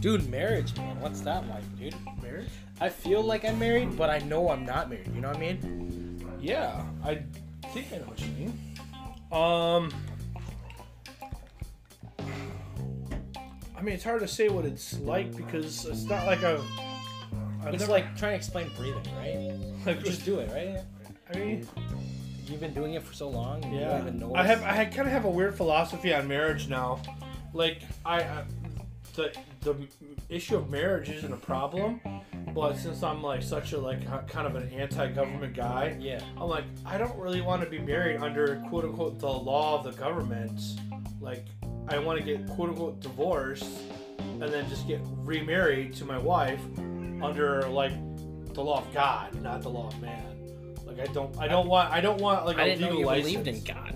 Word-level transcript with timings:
Dude, 0.00 0.28
marriage, 0.30 0.76
man. 0.76 1.00
What's 1.00 1.20
that 1.22 1.46
like, 1.48 1.78
dude? 1.78 1.94
Marriage? 2.22 2.48
I 2.80 2.88
feel 2.88 3.22
like 3.22 3.44
I'm 3.44 3.58
married, 3.58 3.96
but 3.96 4.10
I 4.10 4.18
know 4.20 4.50
I'm 4.50 4.64
not 4.66 4.88
married. 4.90 5.08
You 5.14 5.20
know 5.20 5.28
what 5.28 5.36
I 5.36 5.40
mean? 5.40 6.38
Yeah, 6.40 6.84
I 7.02 7.22
think 7.72 7.86
I 7.92 7.96
know 7.96 8.04
what 8.04 8.20
you 8.20 8.28
mean. 8.28 8.58
Um, 9.32 9.90
I 13.76 13.82
mean, 13.82 13.94
it's 13.94 14.04
hard 14.04 14.20
to 14.20 14.28
say 14.28 14.48
what 14.48 14.64
it's 14.64 14.98
like 15.00 15.34
because 15.36 15.84
it's 15.86 16.04
not 16.04 16.26
like 16.26 16.42
a. 16.42 16.62
I've 17.62 17.72
It's 17.74 17.80
never- 17.80 17.92
like 17.92 18.16
trying 18.16 18.32
to 18.32 18.36
explain 18.36 18.70
breathing, 18.76 19.02
right? 19.16 19.56
like 19.86 20.04
Just 20.04 20.24
do 20.24 20.38
it, 20.38 20.50
right? 20.52 20.82
I 21.34 21.38
mean, 21.38 21.66
You've 22.46 22.60
been 22.60 22.74
doing 22.74 22.94
it 22.94 23.02
for 23.02 23.14
so 23.14 23.28
long. 23.28 23.62
You 23.72 23.80
yeah. 23.80 23.88
don't 23.90 24.08
even 24.08 24.18
know. 24.18 24.34
I 24.34 24.44
have. 24.44 24.62
I 24.62 24.84
kind 24.84 25.06
of 25.06 25.12
have 25.12 25.24
a 25.24 25.30
weird 25.30 25.56
philosophy 25.56 26.12
on 26.14 26.28
marriage 26.28 26.68
now. 26.68 27.00
Like 27.52 27.82
I, 28.04 28.20
I 28.20 28.44
the 29.14 29.32
the 29.60 29.76
issue 30.28 30.56
of 30.56 30.70
marriage 30.70 31.08
isn't 31.08 31.32
a 31.32 31.36
problem, 31.36 32.00
but 32.54 32.74
since 32.76 33.02
I'm 33.02 33.22
like 33.22 33.42
such 33.42 33.72
a 33.72 33.78
like 33.78 34.06
kind 34.28 34.46
of 34.46 34.56
an 34.56 34.68
anti-government 34.70 35.54
guy, 35.54 35.96
Yeah. 36.00 36.20
I'm 36.36 36.48
like, 36.48 36.64
I 36.84 36.98
don't 36.98 37.16
really 37.18 37.40
want 37.40 37.62
to 37.62 37.70
be 37.70 37.78
married 37.78 38.20
under 38.20 38.62
quote 38.68 38.84
unquote 38.84 39.18
the 39.18 39.28
law 39.28 39.78
of 39.78 39.84
the 39.84 39.92
government. 39.92 40.60
Like, 41.20 41.46
I 41.88 41.98
want 41.98 42.18
to 42.18 42.24
get 42.24 42.46
quote 42.50 42.70
unquote 42.70 43.00
divorced 43.00 43.66
and 44.18 44.42
then 44.42 44.68
just 44.68 44.86
get 44.86 45.00
remarried 45.18 45.94
to 45.94 46.04
my 46.04 46.18
wife 46.18 46.60
under 47.22 47.68
like 47.68 47.92
the 48.54 48.62
law 48.62 48.78
of 48.78 48.92
God, 48.92 49.34
not 49.42 49.62
the 49.62 49.70
law 49.70 49.88
of 49.88 50.00
man. 50.00 50.33
Like, 50.96 51.08
I 51.08 51.12
don't, 51.12 51.38
I 51.38 51.48
don't 51.48 51.66
want, 51.68 51.92
I 51.92 52.00
don't 52.00 52.20
want 52.20 52.46
like 52.46 52.58
a 52.58 52.62
I 52.62 52.64
didn't 52.68 52.82
know 52.82 52.96
legal 52.96 53.16
you 53.16 53.22
believed 53.22 53.48
in 53.48 53.62
God. 53.64 53.94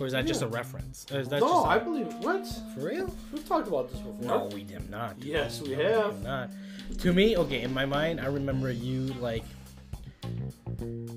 Or 0.00 0.06
is 0.06 0.12
that 0.12 0.24
just 0.26 0.40
a 0.40 0.46
reference? 0.46 1.04
Or 1.12 1.20
is 1.20 1.28
that 1.28 1.40
no, 1.40 1.48
just 1.48 1.66
a- 1.66 1.68
I 1.68 1.78
believe 1.78 2.06
what? 2.20 2.46
for 2.74 2.80
real? 2.80 3.14
We've 3.32 3.46
talked 3.46 3.68
about 3.68 3.90
this 3.90 4.00
before. 4.00 4.22
No, 4.22 4.44
we 4.54 4.62
did 4.62 4.88
not. 4.90 5.22
Yes, 5.22 5.60
we 5.60 5.72
have. 5.72 6.22
not. 6.22 6.50
To 7.00 7.12
me, 7.12 7.36
okay, 7.36 7.60
in 7.62 7.74
my 7.74 7.84
mind, 7.84 8.20
I 8.20 8.26
remember 8.26 8.72
you 8.72 9.06
like. 9.20 9.44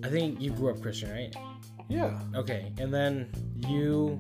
I 0.04 0.10
think 0.10 0.42
you 0.42 0.52
grew 0.52 0.70
up 0.72 0.82
Christian, 0.82 1.12
right? 1.12 1.34
Yeah. 1.88 2.20
Okay, 2.36 2.74
and 2.78 2.94
then 2.94 3.30
you 3.68 4.20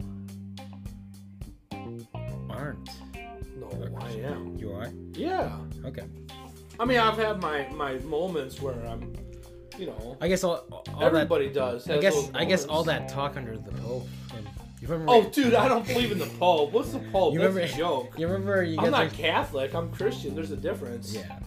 aren't. 2.49 2.89
No, 3.57 3.69
I 3.99 4.11
am. 4.11 4.55
You 4.57 4.71
are. 4.71 4.89
Yeah. 5.13 5.57
Okay. 5.85 6.03
I 6.79 6.85
mean, 6.85 6.99
I've 6.99 7.17
had 7.17 7.41
my 7.41 7.67
my 7.69 7.95
moments 7.99 8.61
where 8.61 8.75
I'm, 8.87 9.13
you 9.77 9.87
know, 9.87 10.17
I 10.21 10.27
guess 10.27 10.43
all, 10.43 10.63
all 10.71 10.83
that. 10.99 11.01
everybody 11.03 11.49
does. 11.49 11.89
I 11.89 11.97
guess 11.99 12.29
I 12.33 12.45
guess 12.45 12.65
all 12.65 12.83
that 12.85 13.09
talk 13.09 13.37
under 13.37 13.57
the 13.57 13.71
Pope. 13.71 14.07
And 14.35 14.47
you 14.81 14.87
remember? 14.87 15.11
Oh, 15.11 15.29
dude, 15.29 15.53
I 15.55 15.67
don't 15.67 15.85
believe 15.87 16.11
in 16.11 16.19
the 16.19 16.25
Pope. 16.25 16.71
What's 16.71 16.91
the 16.91 16.99
Pope? 16.99 17.33
You 17.33 17.39
That's 17.39 17.53
remember- 17.55 17.73
a 17.73 17.77
joke. 17.77 18.13
You 18.19 18.27
remember 18.27 18.63
you 18.63 18.79
I'm 18.79 18.91
not 18.91 19.09
those- 19.09 19.17
Catholic. 19.19 19.73
I'm 19.73 19.91
Christian. 19.91 20.35
There's 20.35 20.51
a 20.51 20.57
difference. 20.57 21.13
Yeah. 21.15 21.39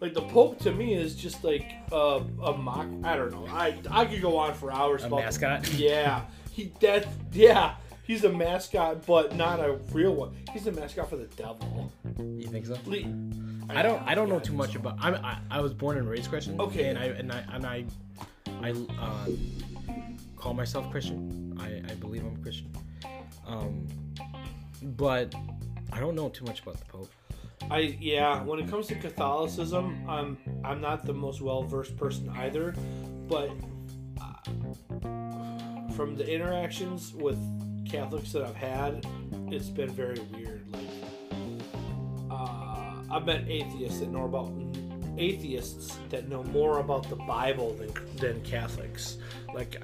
Like 0.00 0.14
the 0.14 0.22
Pope 0.22 0.58
to 0.60 0.72
me 0.72 0.94
is 0.94 1.14
just 1.14 1.44
like 1.44 1.74
a, 1.92 2.22
a 2.42 2.56
mock. 2.56 2.86
I 3.04 3.16
don't 3.16 3.30
know. 3.30 3.46
I 3.48 3.78
I 3.90 4.04
could 4.06 4.20
go 4.20 4.36
on 4.36 4.52
for 4.54 4.72
hours 4.72 5.04
A 5.04 5.06
about. 5.06 5.20
mascot. 5.20 5.72
Yeah, 5.74 6.22
he 6.50 6.72
that 6.80 7.06
yeah. 7.32 7.74
He's 8.04 8.24
a 8.24 8.32
mascot, 8.32 9.06
but 9.06 9.36
not 9.36 9.60
a 9.60 9.78
real 9.92 10.14
one. 10.14 10.36
He's 10.52 10.66
a 10.66 10.72
mascot 10.72 11.08
for 11.08 11.16
the 11.16 11.26
devil. 11.26 11.92
You 12.18 12.46
think 12.48 12.66
so? 12.66 12.76
Le- 12.86 13.04
I 13.70 13.82
don't. 13.82 14.02
I 14.02 14.14
don't 14.14 14.28
know 14.28 14.40
too 14.40 14.52
much 14.52 14.74
about. 14.74 14.96
I'm, 15.00 15.14
I 15.24 15.38
I 15.50 15.60
was 15.60 15.72
born 15.72 15.96
and 15.98 16.08
raised 16.08 16.28
Christian. 16.28 16.60
Okay. 16.60 16.88
And 16.88 16.98
I 16.98 17.04
and 17.04 17.32
I 17.32 17.44
and 17.52 17.66
I 17.66 17.84
I 18.60 18.70
uh, 19.00 19.28
call 20.36 20.52
myself 20.54 20.90
Christian. 20.90 21.56
I 21.60 21.90
I 21.90 21.94
believe 21.94 22.24
I'm 22.24 22.34
a 22.34 22.42
Christian. 22.42 22.72
Um, 23.46 23.86
but 24.82 25.34
I 25.92 26.00
don't 26.00 26.14
know 26.14 26.28
too 26.28 26.44
much 26.44 26.60
about 26.60 26.78
the 26.78 26.84
Pope. 26.86 27.10
I 27.70 27.96
yeah. 28.00 28.42
When 28.42 28.58
it 28.58 28.68
comes 28.68 28.88
to 28.88 28.96
Catholicism, 28.96 30.04
I'm 30.08 30.38
I'm 30.64 30.80
not 30.80 31.06
the 31.06 31.14
most 31.14 31.40
well 31.40 31.62
versed 31.62 31.96
person 31.96 32.28
either, 32.30 32.74
but 33.28 33.50
uh, 34.20 35.92
from 35.94 36.16
the 36.16 36.28
interactions 36.28 37.14
with 37.14 37.38
Catholics 37.92 38.32
that 38.32 38.42
I've 38.42 38.56
had, 38.56 39.06
it's 39.50 39.68
been 39.68 39.90
very 39.90 40.18
weird. 40.32 40.64
Like 40.72 40.88
uh, 42.30 42.94
I've 43.10 43.26
met 43.26 43.44
atheists 43.46 44.00
that 44.00 44.10
know 44.10 44.24
about 44.24 44.50
atheists 45.18 45.98
that 46.08 46.28
know 46.28 46.42
more 46.44 46.78
about 46.78 47.08
the 47.08 47.16
Bible 47.16 47.74
than 47.74 47.92
than 48.16 48.40
Catholics. 48.42 49.18
Like, 49.54 49.80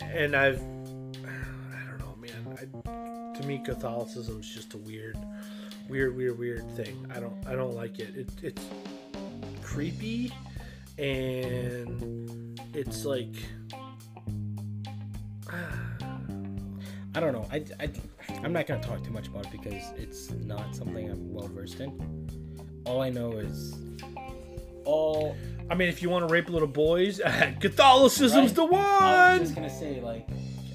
and 0.00 0.34
I've 0.34 0.60
I 0.60 1.88
don't 1.88 1.98
know, 2.00 2.16
man. 2.18 2.58
I, 2.58 3.38
to 3.38 3.46
me, 3.46 3.62
Catholicism 3.64 4.40
is 4.40 4.48
just 4.48 4.74
a 4.74 4.78
weird 4.78 5.16
weird, 5.88 6.16
weird, 6.16 6.38
weird 6.38 6.70
thing. 6.76 7.06
I 7.14 7.20
don't, 7.20 7.46
I 7.46 7.54
don't 7.54 7.74
like 7.74 7.98
it. 7.98 8.16
it 8.16 8.28
it's 8.42 8.66
creepy, 9.62 10.32
and 10.98 12.60
it's 12.74 13.04
like, 13.04 13.34
I 17.16 17.20
don't 17.20 17.32
know. 17.32 17.46
I, 17.50 17.64
I 17.80 17.88
I'm 18.44 18.52
not 18.52 18.66
gonna 18.66 18.82
talk 18.82 19.02
too 19.02 19.10
much 19.10 19.28
about 19.28 19.46
it 19.46 19.52
because 19.52 19.82
it's 19.96 20.30
not 20.44 20.76
something 20.76 21.10
I'm 21.10 21.32
well 21.32 21.48
versed 21.48 21.80
in. 21.80 22.28
All 22.84 23.00
I 23.00 23.08
know 23.08 23.32
is 23.38 23.74
all. 24.84 25.34
I 25.70 25.74
mean, 25.74 25.88
if 25.88 26.02
you 26.02 26.10
want 26.10 26.28
to 26.28 26.32
rape 26.32 26.50
little 26.50 26.68
boys, 26.68 27.20
Catholicism's 27.60 28.48
Right. 28.50 28.54
the 28.54 28.64
one. 28.66 28.84
I 28.84 29.38
was 29.38 29.48
just 29.48 29.54
gonna 29.54 29.70
say 29.70 30.00
like 30.02 30.28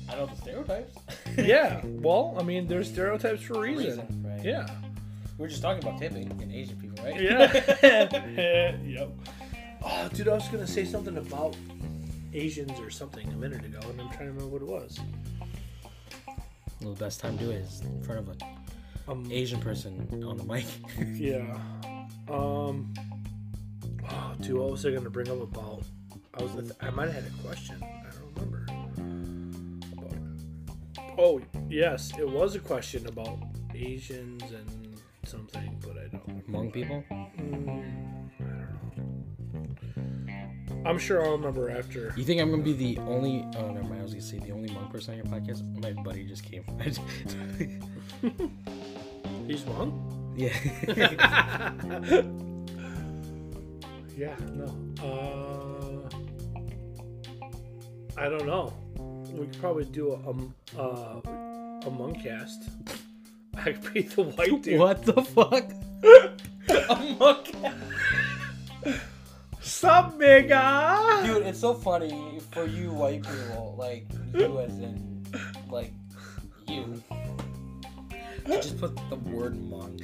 I 0.09 0.15
know 0.15 0.25
the 0.25 0.35
stereotypes. 0.35 0.95
yeah. 1.37 1.79
Well, 1.85 2.35
I 2.39 2.43
mean, 2.43 2.65
there's 2.65 2.89
stereotypes 2.89 3.43
for 3.43 3.53
a 3.53 3.59
reason. 3.59 3.85
Reason, 3.99 4.25
right? 4.27 4.43
Yeah. 4.43 4.67
We're 5.37 5.47
just 5.47 5.61
talking 5.61 5.83
about 5.87 5.99
tipping 5.99 6.29
and 6.41 6.51
Asian 6.51 6.75
people, 6.77 7.03
right? 7.05 7.21
Yeah. 7.21 8.75
yep. 8.83 9.11
Oh, 9.83 10.09
dude, 10.11 10.27
I 10.27 10.33
was 10.33 10.47
gonna 10.47 10.65
say 10.67 10.85
something 10.85 11.17
about 11.17 11.55
Asians 12.33 12.79
or 12.79 12.89
something 12.89 13.27
a 13.31 13.35
minute 13.35 13.63
ago, 13.63 13.79
and 13.89 14.01
I'm 14.01 14.07
trying 14.07 14.25
to 14.27 14.33
remember 14.33 14.47
what 14.47 14.61
it 14.63 14.67
was. 14.67 14.99
Well, 16.81 16.93
the 16.93 16.99
best 17.03 17.19
time 17.19 17.37
to 17.37 17.43
do 17.45 17.51
it 17.51 17.55
is 17.57 17.81
in 17.81 18.01
front 18.03 18.19
of 18.21 18.29
an 18.29 18.37
Um, 19.07 19.27
Asian 19.31 19.59
person 19.59 20.23
on 20.27 20.37
the 20.37 20.43
mic. 20.43 20.65
Yeah. 21.15 21.57
Um. 22.29 22.93
Oh, 24.09 24.33
dude, 24.41 24.57
what 24.57 24.71
was 24.71 24.85
I 24.85 24.91
going 24.91 25.03
to 25.03 25.09
bring 25.09 25.29
up 25.29 25.41
about? 25.41 25.83
I 26.33 26.43
was. 26.43 26.71
I 26.81 26.89
might 26.91 27.09
have 27.09 27.23
had 27.23 27.33
a 27.33 27.47
question. 27.47 27.77
I 27.81 28.09
don't 28.11 28.35
remember. 28.35 28.65
About, 29.97 31.19
oh 31.19 31.41
yes, 31.69 32.11
it 32.17 32.27
was 32.27 32.55
a 32.55 32.59
question 32.59 33.05
about 33.07 33.37
Asians 33.75 34.43
and 34.51 34.95
something, 35.25 35.77
but 35.85 35.97
I 35.97 36.07
don't. 36.07 36.47
Hmong 36.47 36.71
people. 36.73 37.03
Mm, 37.11 37.29
I 37.37 37.41
don't 37.41 37.65
know. 37.65 38.20
I'm 40.85 40.97
sure 40.97 41.23
I'll 41.23 41.33
remember 41.33 41.69
after. 41.69 42.11
You 42.15 42.23
think 42.23 42.41
I'm 42.41 42.49
gonna 42.51 42.63
be 42.63 42.73
the 42.73 42.97
only? 43.01 43.45
Oh, 43.55 43.69
never 43.71 43.83
mind. 43.87 43.99
I 43.99 44.03
was 44.03 44.13
gonna 44.13 44.23
say 44.23 44.39
the 44.39 44.51
only 44.51 44.69
Hmong 44.69 44.89
person 44.91 45.11
on 45.13 45.17
your 45.17 45.27
podcast. 45.27 45.63
My 45.81 45.91
buddy 46.03 46.25
just 46.25 46.43
came. 46.43 46.63
He's 49.47 49.61
Hmong. 49.63 49.93
yeah. 50.35 50.53
Yeah. 54.17 54.35
No. 54.53 54.65
Uh. 55.01 56.09
I 58.17 58.27
don't 58.29 58.45
know. 58.45 58.73
We 59.33 59.47
could 59.47 59.57
probably 59.59 59.85
do 59.85 60.11
a 60.11 60.15
um, 60.29 60.53
uh, 60.77 61.21
a 61.23 61.89
Hmong 61.89 62.21
cast. 62.21 62.69
I 63.55 63.71
could 63.71 63.93
be 63.93 64.01
the 64.03 64.23
white 64.23 64.61
dude. 64.61 64.79
what 64.79 65.03
the 65.05 65.23
fuck? 65.23 65.71
a 66.89 66.95
monk. 67.19 67.55
Sup, 69.81 70.13
nigga? 70.19 71.25
Dude, 71.25 71.47
it's 71.47 71.59
so 71.59 71.73
funny 71.73 72.39
for 72.51 72.65
you 72.67 72.91
white 72.91 73.23
people, 73.23 73.73
like 73.79 74.05
you 74.31 74.59
as 74.59 74.77
in, 74.77 75.25
like 75.71 75.91
you. 76.67 77.01
to 78.45 78.61
Just 78.61 78.77
put 78.79 78.95
the 79.09 79.15
word 79.15 79.55
Hmong 79.55 79.99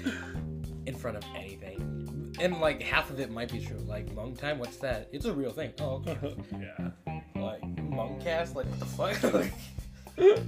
in 0.87 0.95
front 0.95 1.17
of 1.17 1.23
anything, 1.35 2.33
and 2.39 2.59
like 2.59 2.81
half 2.81 3.11
of 3.11 3.19
it 3.19 3.29
might 3.29 3.51
be 3.51 3.63
true. 3.63 3.77
Like 3.85 4.07
Hmong 4.07 4.35
time, 4.35 4.57
what's 4.57 4.77
that? 4.77 5.09
It's 5.11 5.25
a 5.25 5.31
real 5.31 5.51
thing. 5.51 5.71
Oh, 5.79 6.03
okay. 6.07 6.35
yeah. 6.59 6.89
like 7.35 7.61
Hmong 7.75 8.19
cast, 8.23 8.55
like 8.55 8.65
what 8.65 8.79
the 8.79 8.85
fuck? 9.21 9.23
like, 9.31 10.41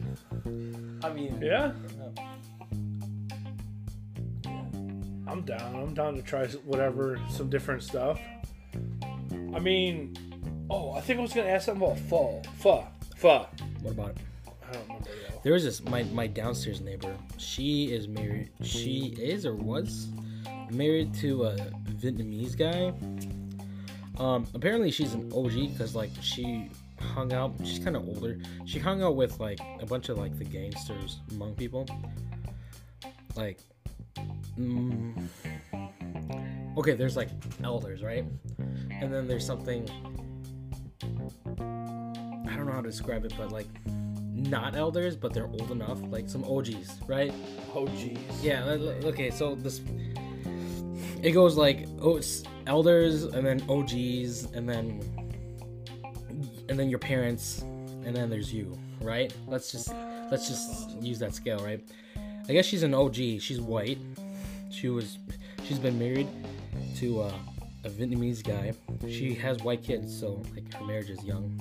I 1.03 1.13
mean, 1.13 1.39
Yeah. 1.39 1.73
uh, 2.01 2.21
I'm 5.27 5.43
down. 5.43 5.75
I'm 5.75 5.93
down 5.93 6.15
to 6.15 6.23
try 6.23 6.47
whatever, 6.47 7.19
some 7.29 7.47
different 7.51 7.83
stuff. 7.83 8.19
I 9.53 9.59
mean, 9.59 10.15
oh, 10.69 10.91
I 10.93 11.01
think 11.01 11.19
I 11.19 11.21
was 11.21 11.33
gonna 11.33 11.49
ask 11.49 11.65
something 11.65 11.83
about 11.83 11.99
fall. 12.07 12.43
Pho. 12.59 12.85
Pho. 13.17 13.45
what 13.81 13.91
about 13.91 14.09
it? 14.11 14.17
I 14.67 14.73
don't 14.73 14.83
remember. 14.83 15.09
There 15.43 15.53
was 15.53 15.63
this 15.63 15.83
my 15.83 16.03
my 16.03 16.27
downstairs 16.27 16.81
neighbor. 16.81 17.15
She 17.37 17.91
is 17.91 18.07
married. 18.07 18.51
She 18.61 19.15
is 19.19 19.45
or 19.45 19.55
was 19.55 20.07
married 20.69 21.13
to 21.15 21.45
a 21.45 21.55
Vietnamese 21.95 22.57
guy. 22.57 22.93
Um, 24.23 24.45
apparently 24.53 24.91
she's 24.91 25.13
an 25.13 25.31
OG 25.33 25.71
because 25.71 25.95
like 25.95 26.11
she 26.21 26.69
hung 26.99 27.33
out. 27.33 27.53
She's 27.63 27.79
kind 27.79 27.95
of 27.95 28.07
older. 28.07 28.37
She 28.65 28.79
hung 28.79 29.01
out 29.01 29.15
with 29.15 29.39
like 29.39 29.59
a 29.79 29.85
bunch 29.85 30.09
of 30.09 30.17
like 30.17 30.37
the 30.37 30.43
gangsters, 30.45 31.19
Hmong 31.31 31.55
people. 31.57 31.85
like, 33.35 33.59
mm, 34.57 35.27
okay, 36.79 36.93
there's 36.93 37.17
like 37.17 37.29
elders, 37.63 38.01
right? 38.01 38.25
And 38.89 39.13
then 39.13 39.27
there's 39.27 39.45
something. 39.45 39.87
I 41.59 42.55
don't 42.55 42.65
know 42.65 42.71
how 42.71 42.81
to 42.81 42.89
describe 42.89 43.25
it, 43.25 43.33
but 43.37 43.51
like, 43.51 43.67
not 43.85 44.75
elders, 44.75 45.15
but 45.15 45.33
they're 45.33 45.47
old 45.47 45.71
enough, 45.71 45.99
like 46.03 46.29
some 46.29 46.43
OGs, 46.45 47.01
right? 47.05 47.33
Jeez. 47.73 48.17
Yeah. 48.41 48.63
Okay. 48.63 49.29
So 49.29 49.55
this 49.55 49.81
it 51.21 51.31
goes 51.31 51.57
like 51.57 51.85
oh, 52.01 52.21
elders, 52.65 53.23
and 53.23 53.45
then 53.45 53.61
OGs, 53.69 54.45
and 54.53 54.67
then 54.67 55.01
and 56.69 56.79
then 56.79 56.89
your 56.89 56.99
parents, 56.99 57.61
and 57.61 58.15
then 58.15 58.29
there's 58.29 58.53
you, 58.53 58.77
right? 59.01 59.33
Let's 59.47 59.71
just 59.71 59.93
let's 60.31 60.47
just 60.47 60.91
use 61.01 61.19
that 61.19 61.35
scale, 61.35 61.59
right? 61.59 61.85
I 62.47 62.53
guess 62.53 62.65
she's 62.65 62.83
an 62.83 62.93
OG. 62.93 63.15
She's 63.15 63.59
white. 63.59 63.99
She 64.71 64.87
was 64.87 65.17
she's 65.63 65.79
been 65.79 65.99
married 65.99 66.27
to 66.99 67.21
uh, 67.21 67.31
a 67.85 67.89
Vietnamese 67.89 68.43
guy. 68.43 68.73
She 69.07 69.33
has 69.35 69.59
white 69.59 69.81
kids, 69.81 70.19
so 70.19 70.43
like 70.53 70.73
her 70.73 70.83
marriage 70.83 71.09
is 71.09 71.23
young. 71.23 71.57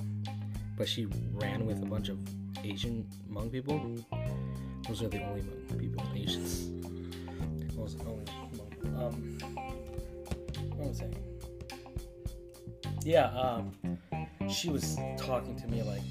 But 0.77 0.89
she 0.89 1.07
ran 1.33 1.65
with 1.65 1.81
a 1.81 1.87
bunch 1.87 2.09
of 2.09 2.19
Asian 2.65 3.07
Hmong 3.31 3.53
people. 3.53 3.79
Those 4.89 5.03
are 5.03 5.09
the 5.09 5.23
only 5.23 5.43
Hmong 5.43 5.79
people, 5.79 6.05
Asians. 6.13 6.71
Those 7.77 7.95
are 7.95 7.99
the 7.99 8.05
only 8.11 8.25
Hmong. 8.25 8.99
Um, 9.01 9.39
what 10.77 10.89
was 10.89 11.03
I? 11.03 11.07
Yeah, 13.05 13.27
um, 13.27 13.71
she 14.51 14.71
was 14.71 14.97
talking 15.17 15.55
to 15.55 15.69
me 15.69 15.85
like, 15.85 16.03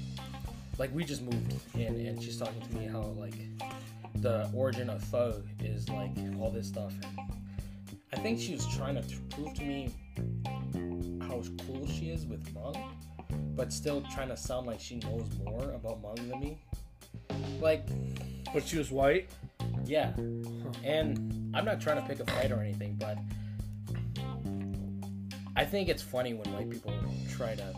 like 0.78 0.94
we 0.94 1.04
just 1.04 1.20
moved 1.20 1.52
in, 1.74 2.06
and 2.06 2.22
she's 2.22 2.38
talking 2.38 2.62
to 2.62 2.74
me 2.74 2.86
how 2.86 3.02
like 3.18 3.34
the 4.22 4.48
origin 4.54 4.88
of 4.88 5.02
pho 5.04 5.42
is 5.60 5.86
like 5.90 6.12
all 6.40 6.50
this 6.50 6.68
stuff. 6.68 6.94
And 7.02 7.27
I 8.12 8.16
think 8.20 8.40
she 8.40 8.54
was 8.54 8.66
trying 8.74 8.94
to 8.96 9.02
prove 9.30 9.54
to 9.54 9.64
me 9.64 9.90
how 11.20 11.42
cool 11.66 11.86
she 11.86 12.10
is 12.10 12.26
with 12.26 12.42
Hmong, 12.54 12.76
but 13.54 13.72
still 13.72 14.02
trying 14.14 14.28
to 14.28 14.36
sound 14.36 14.66
like 14.66 14.80
she 14.80 14.96
knows 14.96 15.28
more 15.44 15.72
about 15.72 16.02
Hmong 16.02 16.28
than 16.28 16.40
me. 16.40 16.58
Like, 17.60 17.86
But 18.52 18.66
she 18.66 18.78
was 18.78 18.90
white. 18.90 19.28
yeah, 19.84 20.12
and 20.84 21.50
I'm 21.54 21.64
not 21.64 21.80
trying 21.80 22.00
to 22.00 22.06
pick 22.08 22.20
a 22.20 22.24
fight 22.32 22.50
or 22.50 22.60
anything, 22.60 22.96
but 22.98 23.18
I 25.56 25.64
think 25.64 25.88
it's 25.88 26.02
funny 26.02 26.34
when 26.34 26.52
white 26.54 26.70
people 26.70 26.94
try 27.30 27.54
to 27.56 27.74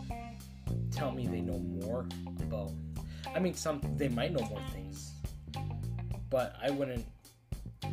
tell 0.91 1.11
me 1.11 1.27
they 1.27 1.41
know 1.41 1.57
more 1.59 2.05
about. 2.41 2.71
I 3.35 3.39
mean, 3.39 3.53
some 3.53 3.81
they 3.97 4.07
might 4.07 4.31
know 4.33 4.45
more 4.47 4.61
things, 4.73 5.11
but 6.29 6.55
I 6.61 6.69
wouldn't. 6.69 7.05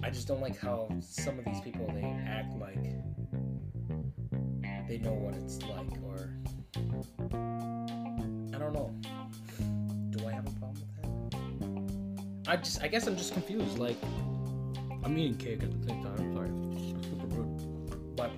I 0.02 0.10
just 0.10 0.26
don't 0.28 0.40
like 0.40 0.58
how 0.58 0.88
some 1.00 1.38
of 1.38 1.44
these 1.44 1.60
people 1.60 1.86
they 1.94 2.02
act 2.02 2.56
like 2.58 2.78
they 4.88 4.96
know 4.98 5.12
what 5.12 5.34
it's 5.34 5.62
like, 5.64 5.92
or 6.02 6.30
I 8.54 8.58
don't 8.58 8.72
know. 8.72 8.90
Do 10.10 10.26
I 10.26 10.32
have 10.32 10.46
a 10.46 10.50
problem 10.58 10.80
with 10.80 12.44
that? 12.46 12.50
I 12.50 12.56
just, 12.56 12.82
I 12.82 12.88
guess 12.88 13.06
I'm 13.06 13.16
just 13.16 13.34
confused. 13.34 13.78
Like, 13.78 13.98
I'm 15.04 15.18
eating 15.18 15.36
cake 15.36 15.62
at 15.62 15.70
the 15.70 15.88
same 15.88 16.02
time. 16.02 16.16
I'm 16.18 16.34
sorry, 16.34 16.48
I'm 16.48 17.02
super 17.02 17.26
rude. 17.34 18.16
But 18.16 18.30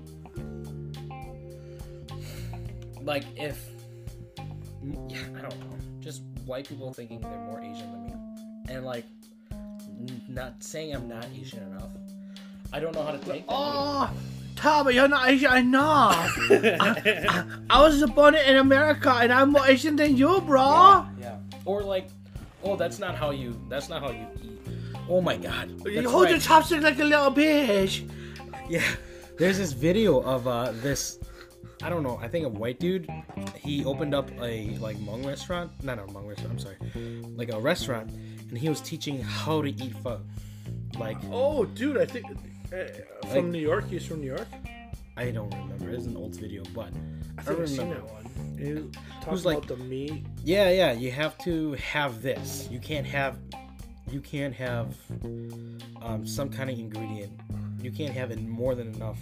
like, 3.02 3.24
if 3.36 3.68
yeah, 5.08 5.18
I 5.36 5.42
don't 5.42 5.60
know, 5.60 5.76
just 6.00 6.22
white 6.46 6.68
people 6.68 6.92
thinking 6.92 7.20
they're 7.20 7.30
more 7.30 7.60
Asian 7.60 7.92
than 7.92 8.04
me, 8.06 8.12
and 8.74 8.84
like, 8.84 9.04
not 10.28 10.62
saying 10.62 10.94
I'm 10.94 11.08
not 11.08 11.26
Asian 11.34 11.62
enough. 11.62 11.90
I 12.72 12.80
don't 12.80 12.94
know 12.94 13.02
how 13.02 13.12
to 13.12 13.18
take 13.18 13.46
that. 13.46 13.52
Oh, 13.52 14.10
Tommy, 14.56 14.94
you're 14.94 15.08
not 15.08 15.28
Asian 15.28 15.56
enough. 15.56 16.36
I, 16.50 17.44
I 17.70 17.82
was 17.82 18.04
born 18.10 18.34
in 18.34 18.56
America 18.56 19.10
and 19.10 19.32
I'm 19.32 19.52
more 19.52 19.66
Asian 19.66 19.96
than 19.96 20.16
you, 20.16 20.40
bro. 20.42 21.06
Yeah. 21.18 21.36
Or 21.64 21.82
like, 21.82 22.08
oh, 22.62 22.76
that's 22.76 22.98
not 22.98 23.16
how 23.16 23.30
you. 23.30 23.60
That's 23.68 23.88
not 23.88 24.02
how 24.02 24.10
you 24.10 24.26
eat. 24.42 24.60
Oh 25.08 25.20
my 25.20 25.36
God. 25.36 25.70
You 25.86 26.08
hold 26.08 26.24
right. 26.24 26.30
your 26.32 26.40
chopstick 26.40 26.82
like 26.82 26.98
a 27.00 27.04
little 27.04 27.32
bitch. 27.32 28.08
Yeah. 28.68 28.84
There's 29.38 29.58
this 29.58 29.72
video 29.72 30.20
of 30.20 30.46
uh 30.46 30.72
this 30.82 31.18
I 31.82 31.88
don't 31.88 32.02
know, 32.02 32.18
I 32.22 32.28
think 32.28 32.44
a 32.44 32.48
white 32.48 32.78
dude. 32.78 33.08
He 33.56 33.84
opened 33.84 34.14
up 34.14 34.30
a 34.40 34.76
like 34.78 34.98
Hmong 34.98 35.24
restaurant. 35.24 35.72
Not 35.82 35.98
a 35.98 36.02
Hmong 36.02 36.28
restaurant, 36.28 36.52
I'm 36.52 36.58
sorry. 36.58 36.76
Like 37.36 37.50
a 37.50 37.58
restaurant 37.58 38.10
and 38.50 38.58
he 38.58 38.68
was 38.68 38.80
teaching 38.80 39.20
how 39.22 39.62
to 39.62 39.68
eat 39.68 39.94
pho. 40.02 40.20
Like 40.98 41.16
Oh, 41.30 41.64
dude, 41.64 41.96
I 41.96 42.04
think 42.04 42.26
uh, 42.26 42.76
from 43.28 43.30
Like- 43.30 43.44
New 43.46 43.58
York. 43.60 43.88
He's 43.88 44.04
from 44.06 44.20
New 44.20 44.26
York. 44.26 44.48
I 45.16 45.30
don't 45.30 45.52
remember. 45.54 45.90
It's 45.90 46.06
an 46.06 46.16
old 46.16 46.34
video, 46.36 46.62
but 46.74 46.90
I 47.38 47.42
think 47.42 47.60
I've 47.60 47.68
seen 47.68 47.90
that 47.90 48.04
one. 48.04 48.26
He 48.58 49.30
was 49.30 49.44
like- 49.44 49.58
about 49.58 49.68
the 49.68 49.76
meat. 49.84 50.24
yeah, 50.44 50.70
yeah, 50.70 50.92
you 50.92 51.10
have 51.10 51.36
to 51.38 51.72
have 51.74 52.22
this. 52.22 52.68
You 52.70 52.78
can't 52.80 53.06
have 53.06 53.36
you 54.10 54.20
can't 54.20 54.54
have 54.54 54.96
um, 56.02 56.26
some 56.26 56.48
kind 56.50 56.68
of 56.68 56.76
ingredient. 56.78 57.32
You 57.80 57.92
can't 57.92 58.12
have 58.12 58.30
it 58.32 58.40
more 58.42 58.74
than 58.74 58.92
enough 58.94 59.18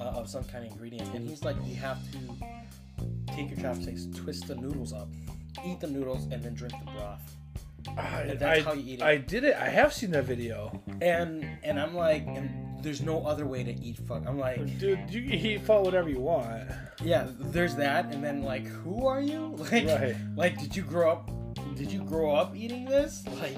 uh, 0.00 0.04
of 0.04 0.28
some 0.28 0.44
kind 0.44 0.64
of 0.64 0.70
ingredient. 0.72 1.12
And 1.12 1.28
he's 1.28 1.42
like, 1.42 1.56
you 1.64 1.74
have 1.76 1.98
to 2.12 2.18
take 3.34 3.50
your 3.50 3.58
chopsticks, 3.58 4.06
twist 4.14 4.46
the 4.46 4.54
noodles 4.54 4.92
up, 4.92 5.08
eat 5.66 5.80
the 5.80 5.88
noodles, 5.88 6.24
and 6.30 6.40
then 6.42 6.54
drink 6.54 6.72
the 6.84 6.90
broth. 6.92 7.34
Uh, 7.98 8.02
I, 8.02 8.34
that's 8.38 8.60
I, 8.60 8.62
how 8.62 8.72
you 8.74 8.84
eat 8.94 9.00
it. 9.00 9.02
I 9.02 9.16
did 9.16 9.44
it. 9.44 9.56
I 9.56 9.68
have 9.68 9.92
seen 9.92 10.10
that 10.12 10.24
video. 10.24 10.80
And 11.02 11.44
and 11.64 11.80
I'm 11.80 11.94
like, 11.94 12.26
and 12.26 12.48
there's 12.82 13.02
no 13.02 13.26
other 13.26 13.44
way 13.46 13.64
to 13.64 13.72
eat 13.72 13.98
fuck. 13.98 14.22
I'm 14.26 14.38
like, 14.38 14.78
Dude, 14.78 15.10
you 15.10 15.22
can 15.22 15.32
eat 15.32 15.62
pho 15.62 15.82
whatever 15.82 16.08
you 16.08 16.20
want. 16.20 16.68
yeah, 17.02 17.26
there's 17.38 17.74
that, 17.74 18.12
and 18.14 18.22
then 18.22 18.42
like, 18.42 18.66
who 18.66 19.06
are 19.06 19.20
you? 19.20 19.56
Like, 19.58 19.86
Right. 19.86 20.16
like, 20.36 20.58
did 20.60 20.76
you 20.76 20.82
grow 20.82 21.10
up? 21.10 21.30
Did 21.74 21.90
you 21.90 22.02
grow 22.04 22.34
up 22.34 22.54
eating 22.56 22.84
this? 22.84 23.24
Like, 23.40 23.56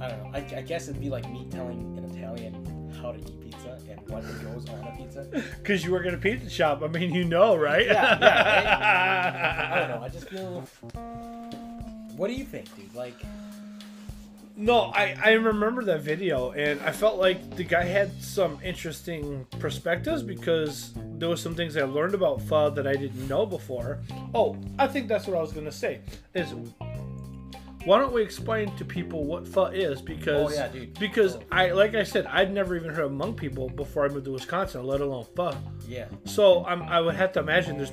I 0.00 0.08
don't 0.08 0.22
know. 0.22 0.30
I, 0.34 0.38
I 0.58 0.62
guess 0.62 0.88
it'd 0.88 1.00
be 1.00 1.08
like 1.10 1.28
me 1.30 1.46
telling 1.50 1.96
an 1.98 2.04
Italian 2.04 2.54
how 3.00 3.12
to 3.12 3.18
eat 3.18 3.40
pizza 3.40 3.78
and 3.90 4.00
what 4.08 4.22
goes 4.42 4.68
on 4.68 4.80
a 4.86 4.96
pizza. 4.96 5.26
Because 5.58 5.82
you 5.84 5.92
work 5.92 6.06
at 6.06 6.14
a 6.14 6.18
pizza 6.18 6.48
shop. 6.50 6.82
I 6.82 6.88
mean, 6.88 7.12
you 7.14 7.24
know, 7.24 7.56
right? 7.56 7.86
Yeah, 7.86 8.18
yeah, 8.20 9.70
I 9.74 9.78
don't 9.80 9.88
know. 10.00 10.04
I 10.04 10.08
just 10.08 10.28
feel. 10.28 10.64
What 12.18 12.26
do 12.26 12.34
you 12.34 12.44
think, 12.44 12.74
dude? 12.74 12.92
Like, 12.96 13.14
No, 14.56 14.90
I, 14.92 15.16
I 15.24 15.32
remember 15.34 15.84
that 15.84 16.00
video, 16.00 16.50
and 16.50 16.80
I 16.80 16.90
felt 16.90 17.16
like 17.16 17.54
the 17.54 17.62
guy 17.62 17.84
had 17.84 18.10
some 18.20 18.58
interesting 18.64 19.46
perspectives 19.60 20.24
because 20.24 20.92
there 21.16 21.28
was 21.28 21.40
some 21.40 21.54
things 21.54 21.76
I 21.76 21.82
learned 21.82 22.14
about 22.14 22.42
pho 22.42 22.70
that 22.70 22.88
I 22.88 22.94
didn't 22.94 23.28
know 23.28 23.46
before. 23.46 24.00
Oh, 24.34 24.56
I 24.80 24.88
think 24.88 25.06
that's 25.06 25.28
what 25.28 25.36
I 25.36 25.40
was 25.40 25.52
gonna 25.52 25.70
say. 25.70 26.00
Is 26.34 26.54
why 27.88 27.98
don't 27.98 28.12
we 28.12 28.22
explain 28.22 28.74
to 28.76 28.84
people 28.84 29.24
what 29.24 29.48
pho 29.48 29.64
is? 29.66 30.02
Because 30.02 30.52
Oh, 30.52 30.54
yeah, 30.54 30.68
dude. 30.68 30.98
because 30.98 31.36
Oh. 31.36 31.42
I 31.50 31.70
like 31.82 31.94
I 31.94 32.04
said, 32.04 32.26
I'd 32.26 32.52
never 32.52 32.76
even 32.76 32.90
heard 32.94 33.04
of 33.06 33.12
Hmong 33.12 33.34
people 33.36 33.68
before 33.68 34.04
I 34.04 34.08
moved 34.08 34.26
to 34.26 34.32
Wisconsin, 34.32 34.84
let 34.86 35.00
alone 35.00 35.24
pho. 35.36 35.50
yeah, 35.88 36.06
So 36.24 36.64
I'm, 36.66 36.82
I 36.82 37.00
would 37.00 37.16
have 37.16 37.32
to 37.32 37.40
imagine 37.40 37.76
there's 37.78 37.92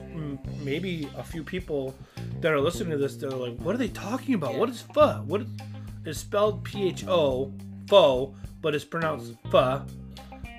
maybe 0.61 1.09
a 1.17 1.23
few 1.23 1.43
people 1.43 1.95
that 2.41 2.51
are 2.51 2.59
listening 2.59 2.91
to 2.91 2.97
this 2.97 3.15
that 3.17 3.31
are 3.33 3.37
like, 3.47 3.57
what 3.59 3.73
are 3.75 3.77
they 3.77 3.87
talking 4.09 4.33
about? 4.35 4.53
Yeah. 4.53 4.59
What 4.59 4.69
is 4.69 4.81
pho? 4.81 5.23
What 5.25 5.41
is 5.41 5.47
it's 6.05 6.19
spelled 6.19 6.63
P 6.63 6.87
H 6.89 7.05
O 7.07 7.51
pho, 7.87 8.35
but 8.61 8.75
it's 8.75 8.85
pronounced 8.85 9.33
pho, 9.51 9.85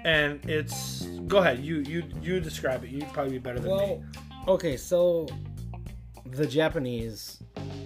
and 0.04 0.40
it's 0.48 1.06
go 1.32 1.38
ahead 1.38 1.58
you 1.68 1.76
you 1.92 2.02
you 2.22 2.40
describe 2.40 2.84
it. 2.84 2.90
You'd 2.90 3.12
probably 3.12 3.32
be 3.32 3.38
better 3.38 3.60
than 3.60 3.70
Well, 3.70 3.86
me. 3.86 4.04
okay, 4.54 4.76
so 4.76 5.26
the 6.40 6.46
Japanese, 6.46 7.38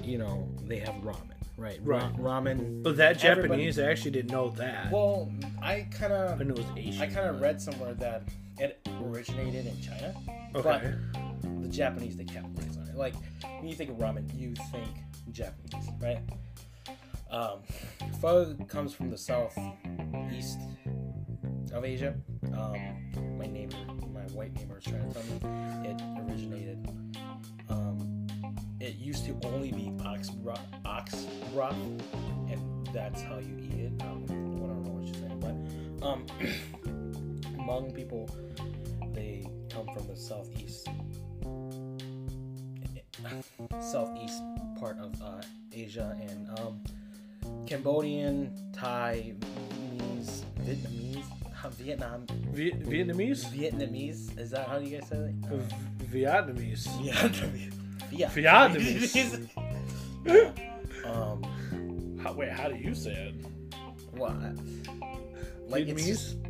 you 0.03 0.17
know, 0.17 0.49
they 0.69 0.79
have 0.79 0.95
ramen, 1.09 1.37
right? 1.61 1.79
Ra- 1.83 1.99
Right. 1.99 2.17
ramen. 2.17 2.83
But 2.83 2.97
that 2.97 3.23
everybody- 3.25 3.49
Japanese, 3.65 3.79
I 3.79 3.91
actually 3.91 4.13
didn't 4.13 4.31
know 4.33 4.51
that. 4.51 4.91
Well, 4.91 5.31
I 5.63 5.87
kind 5.91 6.13
I 6.13 6.17
of, 6.33 6.41
knew 6.41 6.55
it 6.55 6.59
was 6.59 6.67
Asian. 6.77 7.03
I 7.03 7.07
kind 7.07 7.27
of 7.29 7.41
read 7.41 7.61
somewhere 7.61 7.95
that 7.95 8.23
it 8.59 8.81
originated 9.03 9.67
in 9.67 9.81
China, 9.81 10.15
Okay. 10.55 10.95
but 11.43 11.63
the 11.63 11.69
Japanese 11.69 12.17
they 12.17 12.25
capitalize 12.25 12.77
on 12.79 12.89
it. 12.89 12.97
Like 12.97 13.15
when 13.43 13.69
you 13.69 13.75
think 13.75 13.91
of 13.91 13.97
ramen, 13.99 14.25
you 14.37 14.55
think 14.73 14.89
Japanese, 15.31 15.89
right? 16.01 16.21
Um, 17.31 17.61
pho 18.21 18.55
comes 18.67 18.93
from 18.93 19.11
the 19.11 19.17
southeast 19.19 20.59
of 21.73 21.85
Asia. 21.85 22.15
Um, 22.53 23.39
my 23.39 23.47
neighbor, 23.47 23.77
my 24.13 24.23
white 24.33 24.53
neighbor, 24.55 24.75
was 24.75 24.85
trying 24.85 25.13
to 25.13 25.21
tell 25.41 25.51
me 25.51 25.89
it 25.91 26.03
originated. 26.29 27.10
It 28.91 28.99
used 28.99 29.25
to 29.27 29.37
only 29.45 29.71
be 29.71 29.93
ox 30.05 30.31
broth, 30.31 30.59
ox 30.85 31.15
broth, 31.55 31.77
and 32.49 32.89
that's 32.93 33.23
how 33.23 33.39
you 33.39 33.57
eat 33.57 33.79
it. 33.85 33.93
Um, 34.03 34.25
I 34.29 34.33
don't 34.33 34.83
know 34.83 34.91
what 34.91 35.05
you're 35.07 35.15
saying, 35.15 35.39
but 35.39 36.05
um, 36.05 36.27
Hmong 37.57 37.95
people, 37.95 38.29
they 39.13 39.47
come 39.73 39.87
from 39.95 40.09
the 40.09 40.17
southeast, 40.17 40.89
southeast 43.81 44.43
part 44.81 44.99
of 44.99 45.23
uh, 45.23 45.41
Asia, 45.73 46.19
and 46.29 46.49
um, 46.59 46.81
Cambodian, 47.69 48.53
Thai, 48.73 49.35
Vietnamese, 50.65 51.23
how 51.55 51.69
Vietnam, 51.69 52.27
Vi- 52.53 52.73
Vietnamese? 52.73 53.45
Vietnamese. 53.55 54.37
Is 54.37 54.51
that 54.51 54.67
how 54.67 54.79
you 54.79 54.99
guys 54.99 55.09
say 55.09 55.17
it? 55.17 55.35
Uh, 55.49 55.59
V- 56.07 56.23
Vietnamese. 56.25 56.89
Vietnamese. 56.99 57.75
Viet- 58.11 58.31
Vietnamese. 58.31 59.49
um, 61.05 62.19
How, 62.23 62.33
wait, 62.33 62.51
how 62.51 62.69
do 62.69 62.77
you 62.77 62.95
say 62.95 63.13
it? 63.13 63.35
what? 64.13 64.35
Like 65.69 65.87
it's 65.89 66.05
just 66.07 66.43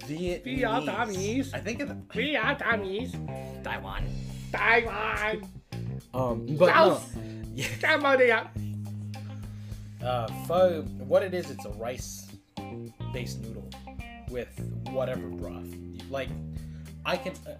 Vietnamese. 0.00 0.62
Vietnamese. 0.62 1.54
I 1.54 1.58
think 1.60 1.80
it's 1.80 1.92
Vietnamese. 1.92 3.62
Taiwan. 3.62 4.04
Taiwan. 4.52 5.48
Um, 6.14 6.46
but 6.56 6.74
no. 6.74 7.00
Yeah. 7.56 7.68
Cambodia. 7.80 8.50
Uh, 10.02 10.26
pho, 10.46 10.82
what 10.98 11.22
it 11.22 11.32
is, 11.32 11.50
it's 11.50 11.64
a 11.64 11.70
rice-based 11.70 13.40
noodle 13.40 13.70
with 14.30 14.48
whatever 14.90 15.26
broth. 15.28 15.64
Like, 16.10 16.28
I 17.06 17.16
can, 17.16 17.32
uh, 17.48 17.54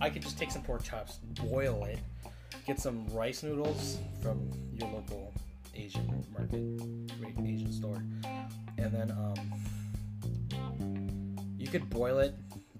I 0.00 0.08
could 0.08 0.22
just 0.22 0.38
take 0.38 0.52
some 0.52 0.62
pork 0.62 0.84
chops, 0.84 1.16
boil 1.50 1.84
it, 1.86 1.98
get 2.66 2.78
some 2.80 3.06
rice 3.12 3.42
noodles 3.42 3.98
from 4.22 4.50
your 4.74 4.88
local 4.88 5.32
Asian 5.74 6.06
market, 6.36 7.18
great 7.20 7.34
Asian 7.46 7.72
store, 7.72 8.02
and 8.78 8.92
then 8.92 9.10
um, 9.12 9.34
you 11.58 11.68
could 11.68 11.88
boil 11.90 12.18
it, 12.18 12.34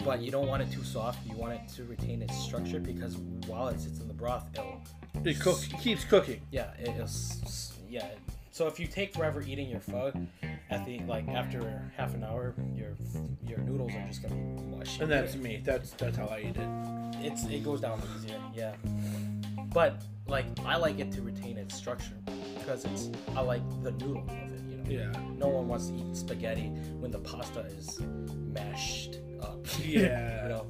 but 0.05 0.21
you 0.21 0.31
don't 0.31 0.47
want 0.49 0.63
it 0.63 0.71
too 0.73 0.85
soft. 0.85 1.27
You 1.27 1.35
want 1.37 1.55
it 1.55 1.69
to 1.77 1.85
retain 1.85 2.23
its 2.23 2.37
structure 2.39 2.81
because 2.81 3.17
while 3.47 3.69
it 3.69 3.81
sits 3.81 4.01
in 4.01 4.09
the 4.09 4.15
broth, 4.15 4.45
it'll 4.55 4.81
It 5.25 5.41
cook, 5.41 5.59
keeps 5.81 6.05
cooking. 6.05 6.41
yeah, 6.51 6.71
it 6.79 6.89
is. 7.01 7.73
Yeah. 7.89 8.07
So 8.53 8.67
if 8.67 8.81
you 8.81 8.87
take 8.87 9.15
forever 9.15 9.43
eating 9.43 9.69
your 9.69 9.81
pho, 9.81 10.13
at 10.71 10.85
the 10.85 11.01
like 11.01 11.29
after 11.29 11.91
half 11.97 12.15
an 12.15 12.25
hour, 12.25 12.55
your 12.75 12.91
your 13.47 13.59
noodles 13.59 13.93
are 13.95 14.07
just 14.09 14.23
gonna 14.23 14.35
be 14.35 14.77
mush. 14.77 14.99
And 15.01 15.11
that's 15.11 15.37
me. 15.37 15.61
That's 15.65 15.91
that's 15.93 16.17
how 16.17 16.27
I 16.27 16.41
eat 16.41 16.57
it. 16.57 17.25
it's 17.25 17.45
it 17.45 17.65
goes 17.65 17.81
down 17.81 18.03
easier. 18.17 18.41
Yeah. 18.55 18.75
But 19.73 20.03
like 20.27 20.47
I 20.65 20.77
like 20.77 20.99
it 20.99 21.13
to 21.13 21.23
retain 21.23 21.59
its 21.59 21.77
structure 21.77 22.15
because 22.59 22.85
it's 22.85 23.11
I 23.37 23.41
like 23.41 23.63
the 23.83 23.93
noodle 23.93 24.25
of 24.29 24.53
it. 24.53 24.61
You 24.89 24.99
know. 24.99 25.13
Yeah. 25.15 25.21
No 25.37 25.49
one 25.49 25.69
wants 25.69 25.89
to 25.89 25.95
eat 25.95 26.17
spaghetti 26.17 26.69
when 26.99 27.11
the 27.11 27.19
pasta 27.21 27.61
is 27.61 28.01
mashed 28.01 29.19
up. 29.41 29.59
Yeah. 29.85 30.43
you 30.43 30.49
know. 30.49 30.67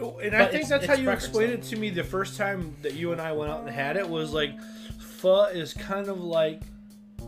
Oh, 0.00 0.18
And 0.18 0.34
I 0.34 0.46
think 0.46 0.66
that's 0.68 0.86
how 0.86 0.94
you 0.94 1.10
explained 1.10 1.52
it 1.52 1.62
to 1.64 1.76
me 1.76 1.90
the 1.90 2.02
first 2.02 2.36
time 2.38 2.74
that 2.82 2.94
you 2.94 3.12
and 3.12 3.20
I 3.20 3.32
went 3.32 3.50
out 3.52 3.60
and 3.60 3.68
had 3.70 3.96
it 3.98 4.08
was 4.08 4.32
like 4.32 4.58
pho 4.98 5.44
is 5.44 5.74
kind 5.74 6.08
of 6.08 6.18
like 6.20 6.62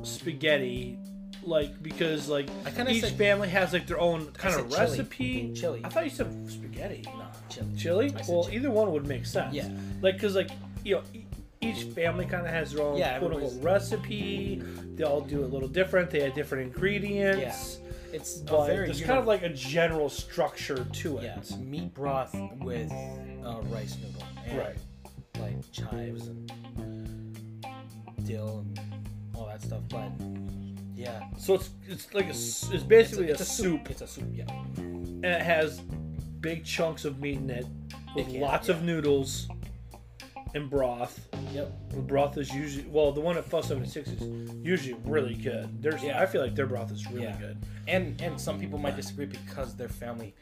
spaghetti 0.04 0.99
like 1.42 1.82
because 1.82 2.28
like 2.28 2.49
I 2.64 2.70
kinda 2.70 2.92
each 2.92 3.02
said- 3.04 3.12
family 3.18 3.49
has 3.49 3.73
like 3.73 3.87
their 3.87 4.00
own 4.00 4.26
kind 4.32 4.54
said 4.54 4.64
of 4.64 4.70
chili. 4.70 4.80
recipe. 4.80 5.52
Chili. 5.54 5.80
I 5.84 5.88
thought 5.90 6.04
you 6.04 6.11
said 6.11 6.50
spaghetti. 6.50 7.02
No, 7.06 7.26
chili. 7.50 7.66
Chili? 7.76 8.06
I 8.16 8.20
said 8.23 8.34
Well, 8.34 8.44
chili. 8.44 8.56
either 8.56 8.70
one 8.70 8.92
would 8.92 9.06
make 9.06 9.26
sense. 9.26 9.54
Yeah. 9.54 9.68
Like 10.00 10.18
cuz 10.18 10.34
like 10.34 10.50
you 10.84 10.96
know 10.96 11.02
e- 11.12 11.25
each 11.61 11.84
family 11.94 12.25
kind 12.26 12.46
of 12.46 12.52
has 12.52 12.73
their 12.73 12.82
own 12.84 12.96
Yeah, 12.99 13.18
quote 13.18 13.32
unquote 13.32 13.52
everybody's- 13.52 13.64
recipe. 13.90 14.62
They 14.96 15.04
all 15.04 15.20
do 15.23 15.40
it 15.42 15.44
a 15.44 15.49
little 15.49 15.68
different. 15.68 16.11
They 16.11 16.20
have 16.20 16.34
different 16.34 16.64
ingredients. 16.75 17.78
It's 18.12 18.40
a 18.40 18.44
But 18.44 18.66
very 18.68 18.87
there's 18.87 19.00
uni- 19.00 19.08
kind 19.08 19.18
of 19.18 19.26
like 19.26 19.42
a 19.42 19.49
general 19.49 20.08
structure 20.08 20.84
to 20.84 21.18
it. 21.18 21.25
Yeah, 21.25 21.38
it's 21.38 21.56
meat 21.56 21.92
broth 21.94 22.34
with 22.61 22.90
uh, 22.92 23.61
rice 23.70 23.96
noodle. 24.02 24.23
And 24.46 24.58
Right. 24.58 24.76
Like 25.40 25.73
chives 25.73 26.28
and 26.28 26.50
dill 28.25 28.58
and 28.61 28.68
all 28.68 28.73
that 28.73 28.73
stuff. 29.74 30.10
But 30.18 30.26
yeah, 30.94 31.24
So 31.38 31.54
it's 31.54 31.70
it's 31.86 32.14
like 32.14 32.26
a 32.26 32.30
it's 32.30 32.82
basically 32.84 33.28
it's 33.28 33.40
a, 33.40 33.44
soup. 33.44 33.90
It's 33.90 34.00
a 34.02 34.06
soup. 34.06 34.28
Yeah. 34.32 34.46
and 34.76 35.24
it 35.24 35.42
has 35.42 35.80
big 36.40 36.64
chunks 36.64 37.04
of 37.04 37.20
meat 37.20 37.38
in 37.38 37.50
it 37.50 37.66
with 38.14 38.26
can, 38.28 38.40
lots 38.40 38.68
yeah. 38.68 38.74
of 38.76 38.82
noodles 38.82 39.48
and 40.54 40.70
broth. 40.70 41.26
Yep. 41.52 41.72
The 41.90 41.96
broth 42.00 42.38
is 42.38 42.54
usually 42.54 42.86
well, 42.88 43.10
the 43.12 43.20
one 43.20 43.36
at 43.36 43.44
Fuss 43.44 43.68
76 43.68 44.08
is 44.08 44.54
usually 44.62 44.94
really 45.04 45.34
good. 45.34 45.82
There's 45.82 46.02
Yeah. 46.02 46.20
I 46.22 46.26
feel 46.26 46.42
like 46.42 46.54
their 46.54 46.66
broth 46.66 46.92
is 46.92 47.06
really 47.10 47.24
Yeah. 47.24 47.36
good. 47.38 47.56
And 47.88 48.20
and 48.20 48.40
some 48.40 48.60
people 48.60 48.78
might 48.78 48.96
disagree 48.96 49.26
because 49.26 49.74
their 49.76 49.88
family, 49.88 50.34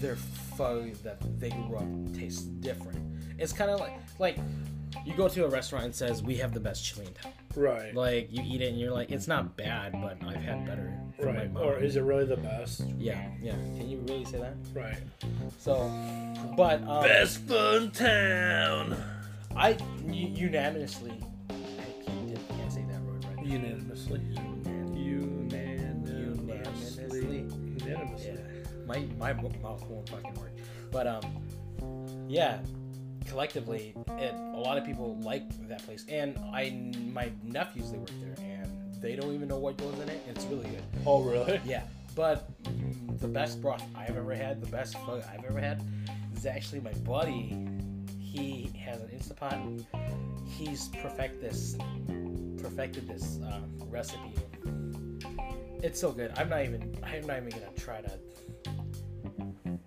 their 0.00 0.16
pho 0.56 0.88
that 1.04 1.18
they 1.38 1.50
grew 1.50 1.76
up 1.76 2.14
tastes 2.14 2.42
different. 2.42 2.98
It's 3.38 3.52
kind 3.52 3.70
of 3.70 3.80
like 3.80 3.92
like 4.18 4.38
you 5.04 5.14
go 5.14 5.28
to 5.28 5.44
a 5.44 5.48
restaurant 5.48 5.84
and 5.84 5.94
says 5.94 6.22
we 6.22 6.36
have 6.36 6.54
the 6.54 6.60
best 6.60 6.84
chili 6.84 7.06
in 7.06 7.12
town. 7.14 7.32
Right. 7.58 7.92
Like 7.92 8.28
you 8.30 8.42
eat 8.46 8.62
it 8.62 8.68
and 8.68 8.78
you're 8.78 8.92
like 8.92 9.10
it's 9.10 9.26
not 9.26 9.56
bad, 9.56 9.92
but 9.92 10.16
I've 10.24 10.36
had 10.42 10.64
better. 10.64 10.92
from 11.16 11.34
my 11.34 11.40
right. 11.40 11.52
mom." 11.52 11.62
Or 11.64 11.76
is 11.78 11.96
it 11.96 12.02
really 12.02 12.24
the 12.24 12.36
best? 12.36 12.82
yeah, 12.96 13.30
yeah. 13.42 13.52
Can 13.76 13.88
you 13.88 13.98
really 14.06 14.24
say 14.24 14.38
that? 14.38 14.54
Right. 14.72 14.98
So, 15.58 15.90
but 16.56 16.82
um, 16.86 17.02
Best 17.02 17.40
fun 17.40 17.90
town. 17.90 18.96
I 19.56 19.76
u- 20.06 20.28
unanimously. 20.28 21.12
I 21.50 21.52
can't, 22.06 22.48
can't 22.48 22.72
say 22.72 22.84
that 22.90 23.00
word 23.02 23.24
right. 23.24 23.44
Unanimously. 23.44 24.20
Unanimously. 24.94 26.14
Unanimously. 26.14 27.38
Unanimously. 27.84 28.26
Yeah, 28.26 28.84
my 28.86 29.04
my 29.18 29.32
mouth 29.32 29.84
won't 29.88 30.08
fucking 30.08 30.34
work. 30.34 30.52
But 30.92 31.08
um, 31.08 31.22
yeah, 32.28 32.60
collectively, 33.26 33.94
it, 34.18 34.34
a 34.34 34.58
lot 34.58 34.78
of 34.78 34.84
people 34.84 35.16
like 35.20 35.42
that 35.68 35.84
place, 35.84 36.04
and 36.08 36.38
I 36.52 36.92
my 37.12 37.30
nephews 37.42 37.90
they 37.90 37.98
work 37.98 38.10
there, 38.20 38.34
and 38.44 38.94
they 39.00 39.16
don't 39.16 39.34
even 39.34 39.48
know 39.48 39.58
what 39.58 39.76
goes 39.76 39.98
in 40.00 40.08
it. 40.08 40.22
It's 40.28 40.44
really 40.46 40.68
good. 40.68 40.82
Oh 41.06 41.22
really? 41.22 41.60
Yeah, 41.64 41.82
but 42.14 42.48
the 43.20 43.28
best 43.28 43.60
broth 43.60 43.82
I've 43.94 44.16
ever 44.16 44.34
had, 44.34 44.60
the 44.60 44.70
best 44.70 44.96
food 44.98 45.22
I've 45.32 45.44
ever 45.44 45.60
had, 45.60 45.82
is 46.34 46.46
actually 46.46 46.80
my 46.80 46.92
buddy. 47.04 47.66
He 48.18 48.70
has 48.84 49.00
an 49.00 49.08
Instapot. 49.08 49.84
He's 50.46 50.88
perfect 50.88 51.40
this, 51.40 51.76
perfected 52.60 53.08
this 53.08 53.40
uh, 53.42 53.60
recipe. 53.86 54.34
It's 55.82 56.00
so 56.00 56.10
good. 56.10 56.32
I'm 56.36 56.48
not 56.48 56.64
even. 56.64 56.96
I'm 57.04 57.26
not 57.26 57.36
even 57.38 57.50
gonna 57.50 57.72
try 57.76 58.00
to 58.00 58.10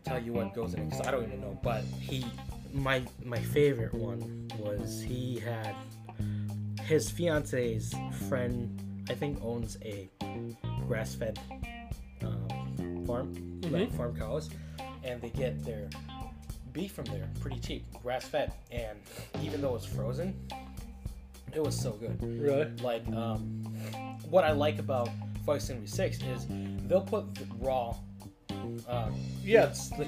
tell 0.03 0.21
you 0.21 0.33
what 0.33 0.53
goes 0.53 0.73
in 0.73 0.81
it 0.81 0.89
because 0.89 1.05
I 1.05 1.11
don't 1.11 1.23
even 1.23 1.41
know. 1.41 1.59
But 1.61 1.83
he, 2.00 2.25
my 2.73 3.03
my 3.23 3.39
favorite 3.39 3.93
one 3.93 4.47
was 4.57 5.01
he 5.01 5.39
had 5.39 5.75
his 6.83 7.09
fiance's 7.09 7.93
friend. 8.29 8.77
I 9.09 9.13
think 9.13 9.39
owns 9.43 9.77
a 9.83 10.09
grass-fed 10.87 11.39
um, 12.23 13.03
farm, 13.05 13.59
like 13.69 13.91
farm 13.93 14.15
cows, 14.15 14.49
and 15.03 15.21
they 15.21 15.29
get 15.31 15.63
their 15.65 15.89
beef 16.71 16.93
from 16.93 17.05
there 17.05 17.27
pretty 17.41 17.59
cheap, 17.59 17.83
grass-fed. 18.01 18.53
And 18.71 18.99
even 19.41 19.59
though 19.61 19.75
it's 19.75 19.85
frozen, 19.85 20.33
it 21.53 21.61
was 21.61 21.77
so 21.77 21.91
good. 21.91 22.21
Really? 22.23 22.69
Like, 22.81 23.05
um, 23.09 23.41
what 24.29 24.45
I 24.45 24.51
like 24.51 24.79
about 24.79 25.09
Fox 25.45 25.65
76 25.65 26.19
is 26.21 26.47
they'll 26.87 27.01
put 27.01 27.33
the 27.35 27.45
raw, 27.59 27.95
Yeah. 29.43 29.65
it's 29.65 29.89
the, 29.89 30.07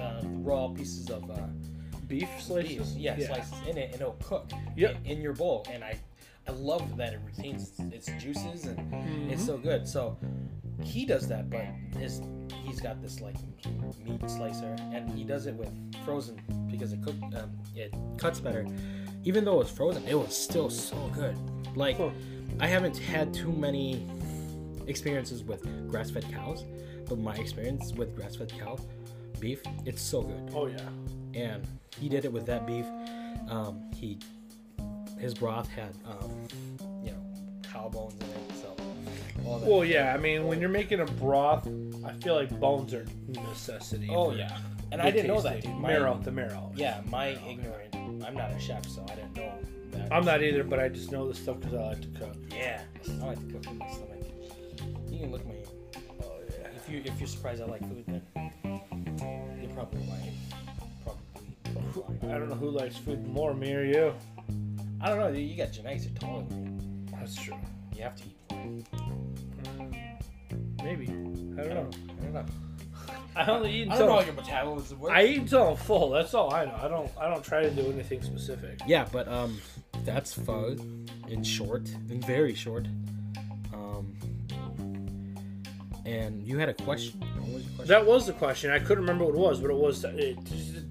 uh, 0.00 0.22
raw 0.24 0.68
pieces 0.68 1.10
of 1.10 1.30
uh, 1.30 1.36
Beef 2.06 2.28
beef, 2.30 2.42
slices? 2.42 2.96
yeah, 2.96 3.16
slices 3.18 3.54
in 3.68 3.76
it, 3.78 3.92
and 3.92 4.00
it'll 4.00 4.16
cook 4.24 4.50
Yep. 4.76 4.98
in 5.04 5.20
your 5.20 5.32
bowl. 5.32 5.66
And 5.70 5.82
I, 5.84 5.98
I 6.48 6.52
love 6.52 6.96
that 6.96 7.12
it 7.14 7.20
retains 7.24 7.72
its 7.92 8.06
juices 8.22 8.64
and 8.66 8.78
it's 9.30 9.42
Mm-hmm. 9.42 9.46
so 9.46 9.58
good. 9.58 9.86
So 9.88 10.16
he 10.82 11.04
does 11.06 11.26
that, 11.28 11.50
but 11.50 11.64
his 11.98 12.20
he's 12.64 12.80
got 12.80 13.00
this 13.02 13.20
like 13.20 13.36
meat 14.04 14.28
slicer, 14.30 14.76
and 14.92 15.10
he 15.10 15.24
does 15.24 15.46
it 15.46 15.54
with 15.54 15.70
frozen 16.04 16.40
because 16.70 16.92
it 16.92 17.02
cook 17.02 17.16
um, 17.34 17.50
it 17.74 17.94
cuts 18.18 18.40
better. 18.40 18.66
Even 19.24 19.44
though 19.44 19.60
it's 19.60 19.70
frozen, 19.70 20.04
it 20.06 20.14
was 20.14 20.36
still 20.36 20.70
so 20.70 20.96
good. 21.14 21.36
Like 21.76 21.96
Huh. 21.96 22.10
I 22.60 22.66
haven't 22.68 22.96
had 22.96 23.34
too 23.34 23.50
many 23.52 24.06
experiences 24.86 25.42
with 25.42 25.62
grass-fed 25.90 26.30
cows, 26.32 26.64
but 27.08 27.18
my 27.18 27.34
experience 27.36 27.92
with 27.92 28.14
grass-fed 28.14 28.52
cow 28.58 28.78
beef, 29.40 29.60
it's 29.84 30.00
so 30.00 30.22
good 30.22 30.50
Oh 30.54 30.66
yeah. 30.66 30.78
And 31.36 31.66
he 31.98 32.08
did 32.08 32.24
it 32.24 32.32
with 32.32 32.46
that 32.46 32.66
beef. 32.66 32.86
Um, 33.48 33.90
he 33.94 34.18
his 35.18 35.34
broth 35.34 35.68
had 35.68 35.94
um, 36.06 36.48
you 37.04 37.12
know 37.12 37.22
cow 37.62 37.88
bones 37.88 38.14
in 38.14 38.28
it, 38.28 38.60
so 38.60 38.76
all 39.44 39.58
that. 39.58 39.68
Well, 39.68 39.84
yeah. 39.84 40.14
I 40.14 40.16
mean, 40.16 40.46
when 40.46 40.60
you're 40.60 40.68
making 40.68 41.00
a 41.00 41.04
broth, 41.04 41.68
I 42.04 42.12
feel 42.12 42.34
like 42.34 42.50
bones 42.58 42.94
are 42.94 43.06
necessity. 43.28 44.08
oh 44.10 44.30
for 44.30 44.36
yeah, 44.36 44.58
and 44.92 45.00
I 45.00 45.10
didn't 45.10 45.28
know 45.28 45.40
that, 45.40 45.62
dude. 45.62 45.74
My, 45.76 45.88
marrow, 45.88 46.18
the 46.22 46.32
marrow. 46.32 46.72
Yeah, 46.74 47.00
my 47.06 47.38
ignorant. 47.48 47.94
I'm 47.94 48.34
not 48.34 48.50
a 48.50 48.58
chef, 48.58 48.86
so 48.88 49.04
I 49.10 49.14
didn't 49.14 49.36
know 49.36 49.52
that. 49.92 50.12
I'm 50.12 50.24
not 50.24 50.42
either, 50.42 50.64
but 50.64 50.80
I 50.80 50.88
just 50.88 51.12
know 51.12 51.28
this 51.28 51.38
stuff 51.38 51.60
because 51.60 51.74
I 51.74 51.82
like 51.82 52.00
to 52.00 52.18
cook. 52.18 52.36
Yeah, 52.50 52.82
I 53.08 53.26
like 53.26 53.38
to 53.46 53.52
cook 53.52 53.66
with 53.66 53.78
my 53.78 53.90
stomach. 53.90 54.24
You 55.10 55.18
can 55.20 55.32
look 55.32 55.46
my. 55.46 55.54
Oh 56.22 56.32
yeah. 56.48 56.68
If 56.74 56.88
you 56.90 57.02
if 57.04 57.18
you're 57.20 57.28
surprised 57.28 57.62
I 57.62 57.66
like 57.66 57.82
food, 57.82 58.04
then 58.06 58.22
you're 59.60 59.70
probably 59.74 60.06
lying. 60.06 60.34
Probably. 61.96 62.16
probably 62.18 62.28
lying. 62.28 62.34
I 62.34 62.38
don't 62.38 62.48
know 62.48 62.54
who 62.56 62.70
likes 62.70 62.96
food 62.96 63.26
more, 63.26 63.54
me 63.54 63.74
or 63.74 63.84
you. 63.84 64.14
I 65.00 65.08
don't 65.08 65.18
know. 65.18 65.32
dude, 65.32 65.48
You 65.48 65.56
got 65.56 65.72
genetics. 65.72 66.04
You're 66.04 66.14
taller 66.14 66.44
than 66.44 66.76
me. 67.06 67.12
That's 67.12 67.34
true. 67.34 67.54
You 67.94 68.02
have 68.02 68.16
to 68.16 68.24
eat 68.24 68.36
more. 68.50 68.60
Mm, 69.78 70.82
maybe. 70.82 71.06
I 71.06 71.64
don't 71.64 71.74
know. 71.74 71.90
I 72.18 72.22
don't 72.22 72.32
know. 72.34 72.44
I 73.36 73.46
only 73.46 73.70
eat 73.70 73.90
I 73.90 73.98
don't 73.98 74.08
know 74.08 74.14
how 74.16 74.22
your 74.22 74.34
metabolism 74.34 74.98
works. 74.98 75.14
I 75.14 75.24
eat 75.24 75.40
until 75.40 75.68
I'm 75.68 75.76
full. 75.76 76.10
That's 76.10 76.32
all 76.34 76.52
I 76.52 76.64
know. 76.64 76.78
I 76.80 76.88
don't. 76.88 77.10
I 77.20 77.28
don't 77.28 77.44
try 77.44 77.62
to 77.62 77.70
do 77.70 77.90
anything 77.92 78.22
specific. 78.22 78.80
Yeah, 78.86 79.06
but 79.12 79.28
um, 79.28 79.60
that's 80.04 80.32
pho 80.32 80.76
in 81.28 81.44
short, 81.44 81.88
in 82.08 82.20
very 82.22 82.54
short. 82.54 82.86
Um, 83.74 84.16
and 86.06 86.42
you 86.46 86.58
had 86.58 86.68
a 86.68 86.74
question. 86.74 87.20
What 87.20 87.52
was 87.52 87.62
your 87.64 87.72
question? 87.74 87.86
That 87.88 88.06
was 88.06 88.26
the 88.26 88.32
question. 88.32 88.70
I 88.70 88.78
couldn't 88.78 89.04
remember 89.04 89.24
what 89.24 89.34
it 89.34 89.38
was, 89.38 89.60
but 89.60 89.70
it 89.70 89.76
was 89.76 90.04
it, 90.04 90.38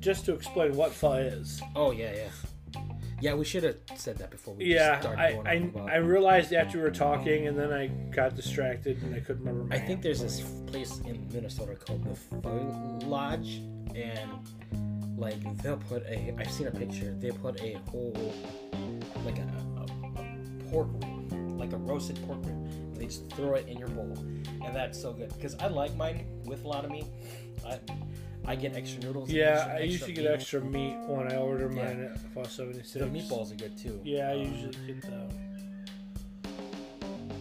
just 0.06 0.24
to 0.24 0.34
explain 0.34 0.76
what 0.76 0.92
pho 0.94 1.14
is. 1.14 1.60
oh 1.76 1.90
yeah, 1.90 2.14
yeah, 2.16 2.82
yeah. 3.20 3.34
We 3.34 3.44
should 3.44 3.64
have 3.64 3.78
said 3.96 4.20
that 4.20 4.30
before 4.30 4.54
we 4.54 4.66
Yeah, 4.66 5.00
started 5.00 5.20
I, 5.20 5.52
I. 5.52 5.94
I 5.94 5.96
realized 5.96 6.54
after 6.54 6.78
we 6.78 6.84
were 6.84 6.92
talking, 6.92 7.48
and 7.48 7.58
then 7.58 7.74
I 7.74 7.88
got 7.88 8.36
distracted, 8.36 9.02
and 9.02 9.16
I 9.16 9.20
couldn't 9.20 9.44
remember. 9.44 9.74
I 9.74 9.80
think 9.80 10.04
there's 10.04 10.22
this 10.22 10.42
place 10.68 11.00
in 11.00 11.28
Minnesota 11.34 11.74
called 11.76 12.04
the 12.04 12.16
Pho 12.16 13.00
Lodge, 13.04 13.62
and 13.96 14.30
like 15.18 15.42
they'll 15.64 15.78
put 15.78 16.04
a. 16.04 16.36
I've 16.38 16.52
seen 16.52 16.68
a 16.68 16.72
picture. 16.72 17.16
They 17.20 17.32
put 17.32 17.60
a 17.60 17.80
whole, 17.90 18.14
like 19.26 19.40
a, 19.40 19.48
a, 19.82 20.70
pork 20.70 20.90
rib, 20.94 21.60
like 21.60 21.74
a 21.74 21.78
roasted 21.78 22.20
pork 22.28 22.46
rib. 22.46 22.50
and 22.50 22.96
They 22.96 23.06
just 23.06 23.28
throw 23.32 23.56
it 23.56 23.68
in 23.68 23.80
your 23.80 23.88
bowl, 23.88 24.16
and 24.64 24.76
that's 24.76 25.02
so 25.02 25.14
good. 25.14 25.34
Because 25.34 25.56
I 25.56 25.66
like 25.66 25.96
mine 25.96 26.28
with 26.46 26.64
a 26.64 26.68
lot 26.68 26.86
of 26.86 26.92
meat. 26.92 27.08
I, 27.66 27.80
I 28.48 28.56
get 28.56 28.76
extra 28.76 29.02
noodles. 29.02 29.30
Yeah, 29.32 29.44
extra- 29.60 29.74
I 29.76 29.80
usually 29.80 30.14
get 30.14 30.26
extra 30.28 30.62
meat 30.62 30.96
when 31.08 31.32
I 31.32 31.38
order 31.38 31.70
Yeah. 31.74 31.84
mine 31.84 32.04
at 32.04 32.18
six. 32.52 32.94
The 32.94 33.06
meatballs 33.06 33.52
are 33.52 33.56
good 33.56 33.78
too. 33.78 34.00
Yeah, 34.04 34.30
I 34.30 34.34
Um, 34.34 34.40
usually 34.42 34.94
get 34.94 35.02
the 35.02 35.28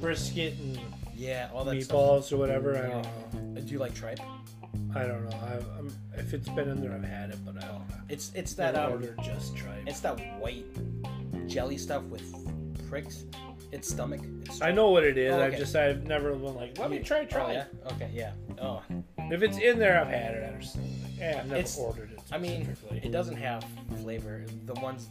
brisket 0.00 0.54
and 0.58 0.78
Yeah, 1.16 1.48
all 1.54 1.64
that 1.64 1.80
stuff. 1.82 1.96
meatballs 1.96 2.32
or 2.32 2.36
whatever. 2.38 2.76
I 2.76 2.88
don't 2.88 3.54
know. 3.54 3.60
Do 3.60 3.72
you 3.72 3.78
like 3.78 3.94
tripe? 3.94 4.20
I 4.94 5.04
don't 5.04 5.28
know. 5.28 5.36
I've, 5.38 5.66
I'm, 5.78 5.92
if 6.16 6.34
it's 6.34 6.48
been 6.48 6.68
in 6.68 6.80
there, 6.80 6.92
I've 6.92 7.04
had 7.04 7.30
it, 7.30 7.38
but 7.44 7.56
I 7.62 7.66
don't. 7.68 7.82
It's 8.08 8.32
it's 8.34 8.54
That 8.54 8.74
um, 8.76 8.92
order 8.92 9.14
just 9.22 9.56
tripe. 9.56 9.82
It's 9.86 10.00
that 10.00 10.18
white 10.40 10.66
jelly 11.48 11.78
stuff 11.78 12.02
with 12.04 12.22
pricks. 12.88 13.24
It's 13.72 13.88
stomach. 13.88 14.20
It's 14.42 14.60
I 14.62 14.70
know 14.72 14.90
what 14.90 15.02
it 15.04 15.18
is. 15.18 15.32
Oh, 15.34 15.38
I 15.40 15.46
okay. 15.48 15.58
just 15.58 15.74
I've 15.74 16.06
never 16.06 16.32
been 16.34 16.54
like, 16.54 16.78
let 16.78 16.90
me 16.90 16.98
try 17.00 17.20
Oh, 17.20 17.24
try. 17.24 17.52
yeah. 17.54 17.64
Okay. 17.92 18.10
Yeah. 18.12 18.32
Oh, 18.60 18.82
If 19.30 19.42
it's 19.42 19.58
in 19.58 19.78
there, 19.78 20.00
I've 20.00 20.08
had 20.08 20.34
it. 20.34 20.54
I 20.54 20.60
just, 20.60 20.76
yeah, 21.18 21.38
I've 21.40 21.46
never 21.46 21.56
It's- 21.56 21.78
ordered 21.78 22.12
it. 22.12 22.20
I 22.32 22.38
mean, 22.38 22.64
specifically. 22.64 23.00
it 23.04 23.12
doesn't 23.12 23.36
have 23.36 23.64
flavor. 24.02 24.44
The 24.66 24.74
ones, 24.74 25.08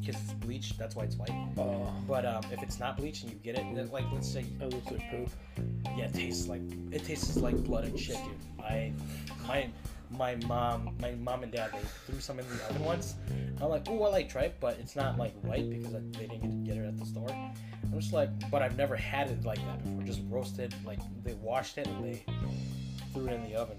because 0.00 0.20
it's 0.22 0.32
bleached, 0.34 0.78
that's 0.78 0.96
why 0.96 1.04
it's 1.04 1.16
white. 1.16 1.30
Oh, 1.56 1.92
But 2.06 2.24
um, 2.24 2.42
if 2.52 2.62
it's 2.62 2.78
not 2.80 2.96
bleached 2.96 3.24
and 3.24 3.32
you 3.32 3.38
get 3.38 3.56
it, 3.58 3.64
then, 3.74 3.88
like 3.90 4.04
let's 4.12 4.30
say, 4.30 4.44
that 4.58 4.70
looks 4.72 4.90
like 4.90 5.10
poop. 5.10 5.28
yeah, 5.96 6.04
it 6.06 6.14
tastes 6.14 6.48
like 6.48 6.62
it 6.90 7.04
tastes 7.04 7.36
like 7.36 7.56
blood 7.64 7.84
and 7.84 7.98
shit, 7.98 8.16
dude. 8.16 8.64
I, 8.64 8.92
my, 9.46 9.68
my 10.10 10.36
mom, 10.46 10.96
my 11.00 11.12
mom 11.12 11.42
and 11.42 11.52
dad, 11.52 11.70
they 11.72 11.78
threw 12.06 12.20
some 12.20 12.38
in 12.38 12.46
the 12.48 12.64
oven 12.68 12.84
once. 12.84 13.14
I'm 13.60 13.68
like, 13.68 13.86
oh, 13.88 14.02
I 14.04 14.08
like 14.08 14.28
tripe, 14.28 14.58
but 14.60 14.78
it's 14.78 14.96
not 14.96 15.18
like 15.18 15.34
white 15.42 15.68
because 15.68 15.94
I, 15.94 16.00
they 16.18 16.26
didn't 16.26 16.64
get 16.64 16.76
it 16.78 16.86
at 16.86 16.98
the 16.98 17.04
store. 17.04 17.28
I'm 17.30 18.00
just 18.00 18.12
like, 18.12 18.30
but 18.50 18.62
I've 18.62 18.76
never 18.76 18.96
had 18.96 19.28
it 19.30 19.44
like 19.44 19.58
that 19.58 19.82
before. 19.82 20.02
Just 20.02 20.20
roasted, 20.28 20.74
like 20.86 21.00
they 21.24 21.34
washed 21.34 21.76
it 21.78 21.86
and 21.86 22.04
they 22.04 22.24
threw 23.12 23.26
it 23.26 23.32
in 23.32 23.42
the 23.44 23.54
oven. 23.56 23.76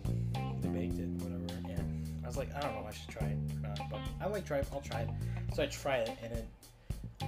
They 0.62 0.70
baked 0.70 1.00
it, 1.00 1.08
whatever. 1.24 1.70
And 1.70 2.08
I 2.24 2.28
was 2.28 2.38
like, 2.38 2.54
I 2.56 2.62
don't 2.62 2.74
know, 2.76 2.86
I 2.88 2.92
should 2.94 3.10
try 3.10 3.28
it. 3.28 3.38
Uh, 3.66 3.76
but 3.90 4.00
I 4.22 4.28
like 4.28 4.46
tripe. 4.46 4.68
I'll 4.74 4.82
try 4.82 5.02
it. 5.02 5.10
So 5.54 5.64
I 5.64 5.68
try 5.68 5.98
it, 5.98 6.12
and 6.24 6.34
it 6.34 6.46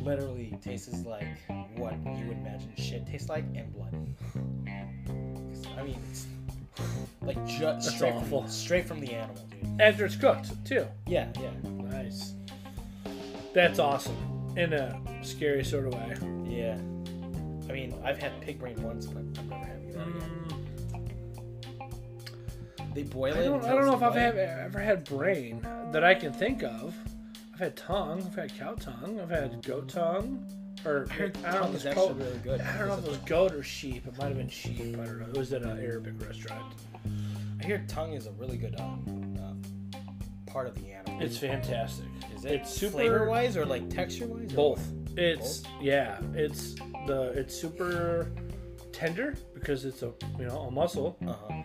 literally 0.01 0.57
tastes 0.63 1.05
like 1.05 1.25
what 1.75 1.93
you 2.05 2.27
would 2.27 2.37
imagine 2.37 2.73
shit 2.77 3.05
tastes 3.07 3.29
like 3.29 3.45
and 3.55 3.73
blood. 3.73 3.95
I 5.77 5.83
mean, 5.83 5.99
it's 6.11 6.27
like 7.21 7.37
just 7.47 7.59
That's 7.61 7.95
straight 7.95 8.13
awful. 8.13 8.41
from, 8.43 8.49
straight 8.51 8.85
from 8.87 8.99
the 8.99 9.13
animal, 9.13 9.43
dude. 9.49 9.81
After 9.81 10.05
it's 10.05 10.15
cooked, 10.15 10.49
too. 10.65 10.85
Yeah, 11.07 11.29
yeah, 11.39 11.51
Nice. 11.63 12.33
That's 13.53 13.79
awesome. 13.79 14.15
In 14.57 14.73
a 14.73 14.99
scary 15.23 15.63
sort 15.63 15.87
of 15.87 15.93
way. 15.93 16.15
yeah. 16.49 16.75
I 17.69 17.73
mean, 17.73 17.93
I've 18.03 18.17
had 18.17 18.39
pig 18.41 18.59
brain 18.59 18.81
once, 18.81 19.05
but 19.05 19.19
I've 19.39 19.45
never 19.49 19.63
had 19.65 19.93
that 19.93 20.07
again. 20.07 20.60
They 22.93 23.03
boil 23.03 23.33
I 23.33 23.39
it. 23.39 23.43
don't, 23.45 23.63
I 23.63 23.69
don't 23.73 23.85
know 23.85 23.95
if 23.95 24.03
I've 24.03 24.15
have, 24.15 24.35
ever 24.35 24.79
had 24.79 25.03
brain 25.05 25.65
that 25.91 26.03
I 26.03 26.13
can 26.13 26.33
think 26.33 26.63
of. 26.63 26.95
I've 27.53 27.59
had 27.59 27.77
tongue. 27.77 28.23
I've 28.25 28.35
had 28.35 28.57
cow 28.57 28.73
tongue. 28.73 29.19
I've 29.21 29.29
had 29.29 29.63
goat 29.65 29.89
tongue. 29.89 30.45
Or 30.83 31.07
I 31.11 31.13
heard 31.13 31.37
I 31.45 31.51
don't 31.51 31.61
know 31.61 31.67
if 31.69 31.75
is 31.75 31.85
it's 31.85 31.97
actually 31.97 32.13
really 32.23 32.37
good. 32.39 32.61
I 32.61 32.77
don't 32.79 32.87
know 32.87 32.97
if 32.97 33.05
it 33.05 33.09
was 33.09 33.17
goat 33.19 33.53
or 33.53 33.61
sheep. 33.63 34.07
It 34.07 34.17
might 34.17 34.27
have 34.27 34.37
been 34.37 34.49
sheep. 34.49 34.97
I 34.99 35.05
don't 35.05 35.19
know. 35.19 35.27
It 35.27 35.37
was 35.37 35.53
at 35.53 35.61
an 35.61 35.79
Arabic 35.79 36.19
restaurant. 36.19 36.73
I 37.61 37.65
hear 37.65 37.85
tongue 37.87 38.13
is 38.13 38.25
a 38.25 38.31
really 38.31 38.57
good 38.57 38.79
um, 38.79 39.35
uh, 39.39 39.97
part 40.51 40.67
of 40.67 40.75
the 40.75 40.91
animal. 40.91 41.21
It's 41.21 41.37
fantastic. 41.37 42.07
Is 42.35 42.45
it 42.45 42.53
it's 42.53 42.73
super- 42.73 42.93
flavor 42.93 43.29
wise 43.29 43.55
or 43.55 43.65
like 43.65 43.89
texture 43.89 44.25
wise? 44.25 44.51
Both. 44.51 44.91
It's 45.15 45.63
yeah. 45.79 46.19
It's 46.33 46.73
the 47.05 47.33
it's 47.35 47.55
super 47.55 48.31
tender 48.91 49.35
because 49.53 49.85
it's 49.85 50.01
a 50.01 50.11
you 50.39 50.45
know 50.45 50.61
a 50.61 50.71
muscle. 50.71 51.15
Uh 51.27 51.33
huh. 51.47 51.61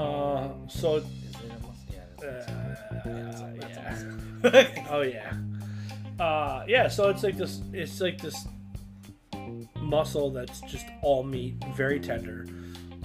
Uh, 0.00 0.48
so 0.68 0.96
Is 0.96 1.04
it 1.04 1.50
a 1.50 1.66
muscle? 1.66 1.74
Yeah. 1.92 2.26
uh, 2.26 3.54
That's 3.60 4.02
that's 4.42 4.74
yeah. 4.74 4.84
Oh 4.90 5.02
yeah. 5.02 5.32
Uh, 6.24 6.64
yeah. 6.68 6.88
So 6.88 7.08
it's 7.10 7.22
like 7.22 7.36
this. 7.36 7.60
It's 7.72 8.00
like 8.00 8.20
this 8.20 8.46
muscle 9.76 10.30
that's 10.30 10.60
just 10.62 10.86
all 11.02 11.22
meat, 11.22 11.54
very 11.76 11.98
tender. 12.00 12.46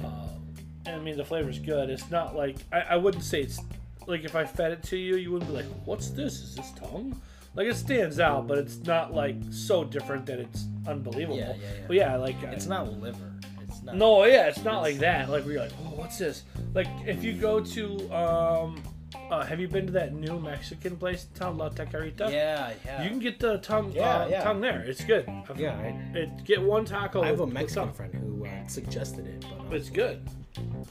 Um, 0.04 0.30
and 0.86 0.96
I 0.96 1.00
mean 1.00 1.18
the 1.18 1.26
flavor's 1.26 1.60
good. 1.60 1.90
It's 1.90 2.10
not 2.12 2.36
like 2.36 2.58
I, 2.72 2.82
I 2.82 2.96
wouldn't 2.96 3.24
say 3.24 3.42
it's 3.42 3.60
like 4.08 4.24
if 4.24 4.36
I 4.36 4.46
fed 4.46 4.72
it 4.72 4.84
to 4.84 4.98
you, 4.98 5.16
you 5.18 5.32
wouldn't 5.32 5.50
be 5.50 5.56
like, 5.58 5.66
"What's 5.86 6.10
this? 6.12 6.34
Is 6.42 6.56
this 6.56 6.72
tongue?" 6.74 7.20
Like 7.56 7.68
it 7.68 7.76
stands 7.76 8.20
out, 8.20 8.48
but 8.48 8.58
it's 8.58 8.78
not 8.80 9.14
like 9.14 9.38
so 9.50 9.84
different 9.86 10.26
that 10.28 10.40
it's 10.40 10.66
unbelievable. 10.88 11.38
Yeah, 11.38 11.54
yeah, 11.60 11.68
yeah. 11.80 11.84
But 11.88 11.96
yeah, 11.96 12.16
like 12.18 12.36
it's 12.44 12.66
I- 12.68 12.70
not 12.70 12.94
liver. 13.02 13.32
Not. 13.86 13.96
no, 13.96 14.24
yeah, 14.26 14.48
it's 14.48 14.64
not 14.64 14.82
like 14.82 14.98
that. 15.00 15.30
Like 15.30 15.46
you're 15.46 15.60
like, 15.62 15.72
oh, 15.82 15.94
what's 15.96 16.18
this? 16.18 16.44
Like 16.74 16.88
if 17.06 17.24
you 17.24 17.34
go 17.34 17.60
to, 17.62 18.12
um, 18.14 18.82
uh, 19.30 19.46
have 19.46 19.60
you 19.60 19.68
been 19.68 19.86
to 19.88 19.92
that 19.94 20.14
new 20.14 20.40
Mexican 20.40 20.98
place 20.98 21.26
in 21.32 21.40
town, 21.40 21.58
La 21.58 21.70
Tacarita? 21.70 22.32
Yeah, 22.32 22.74
yeah. 22.86 23.04
You 23.04 23.10
can 23.10 23.20
get 23.20 23.40
the 23.40 23.58
tongue, 23.60 23.92
Yeah, 23.94 24.24
uh, 24.24 24.28
yeah. 24.28 24.44
tongue 24.44 24.62
there. 24.62 24.82
It's 24.82 25.04
good. 25.04 25.28
I've- 25.30 25.62
Yeah, 25.62 25.78
I- 25.78 26.18
It, 26.18 26.44
get 26.44 26.62
one 26.62 26.86
taco. 26.86 27.22
I 27.24 27.28
have 27.28 27.40
a 27.40 27.48
Mexican 27.48 27.92
friend 27.94 28.14
who 28.14 28.46
uh, 28.46 28.68
suggested 28.68 29.26
it, 29.28 29.46
but 29.50 29.60
um, 29.68 29.74
It's 29.74 29.90
good. 29.90 30.28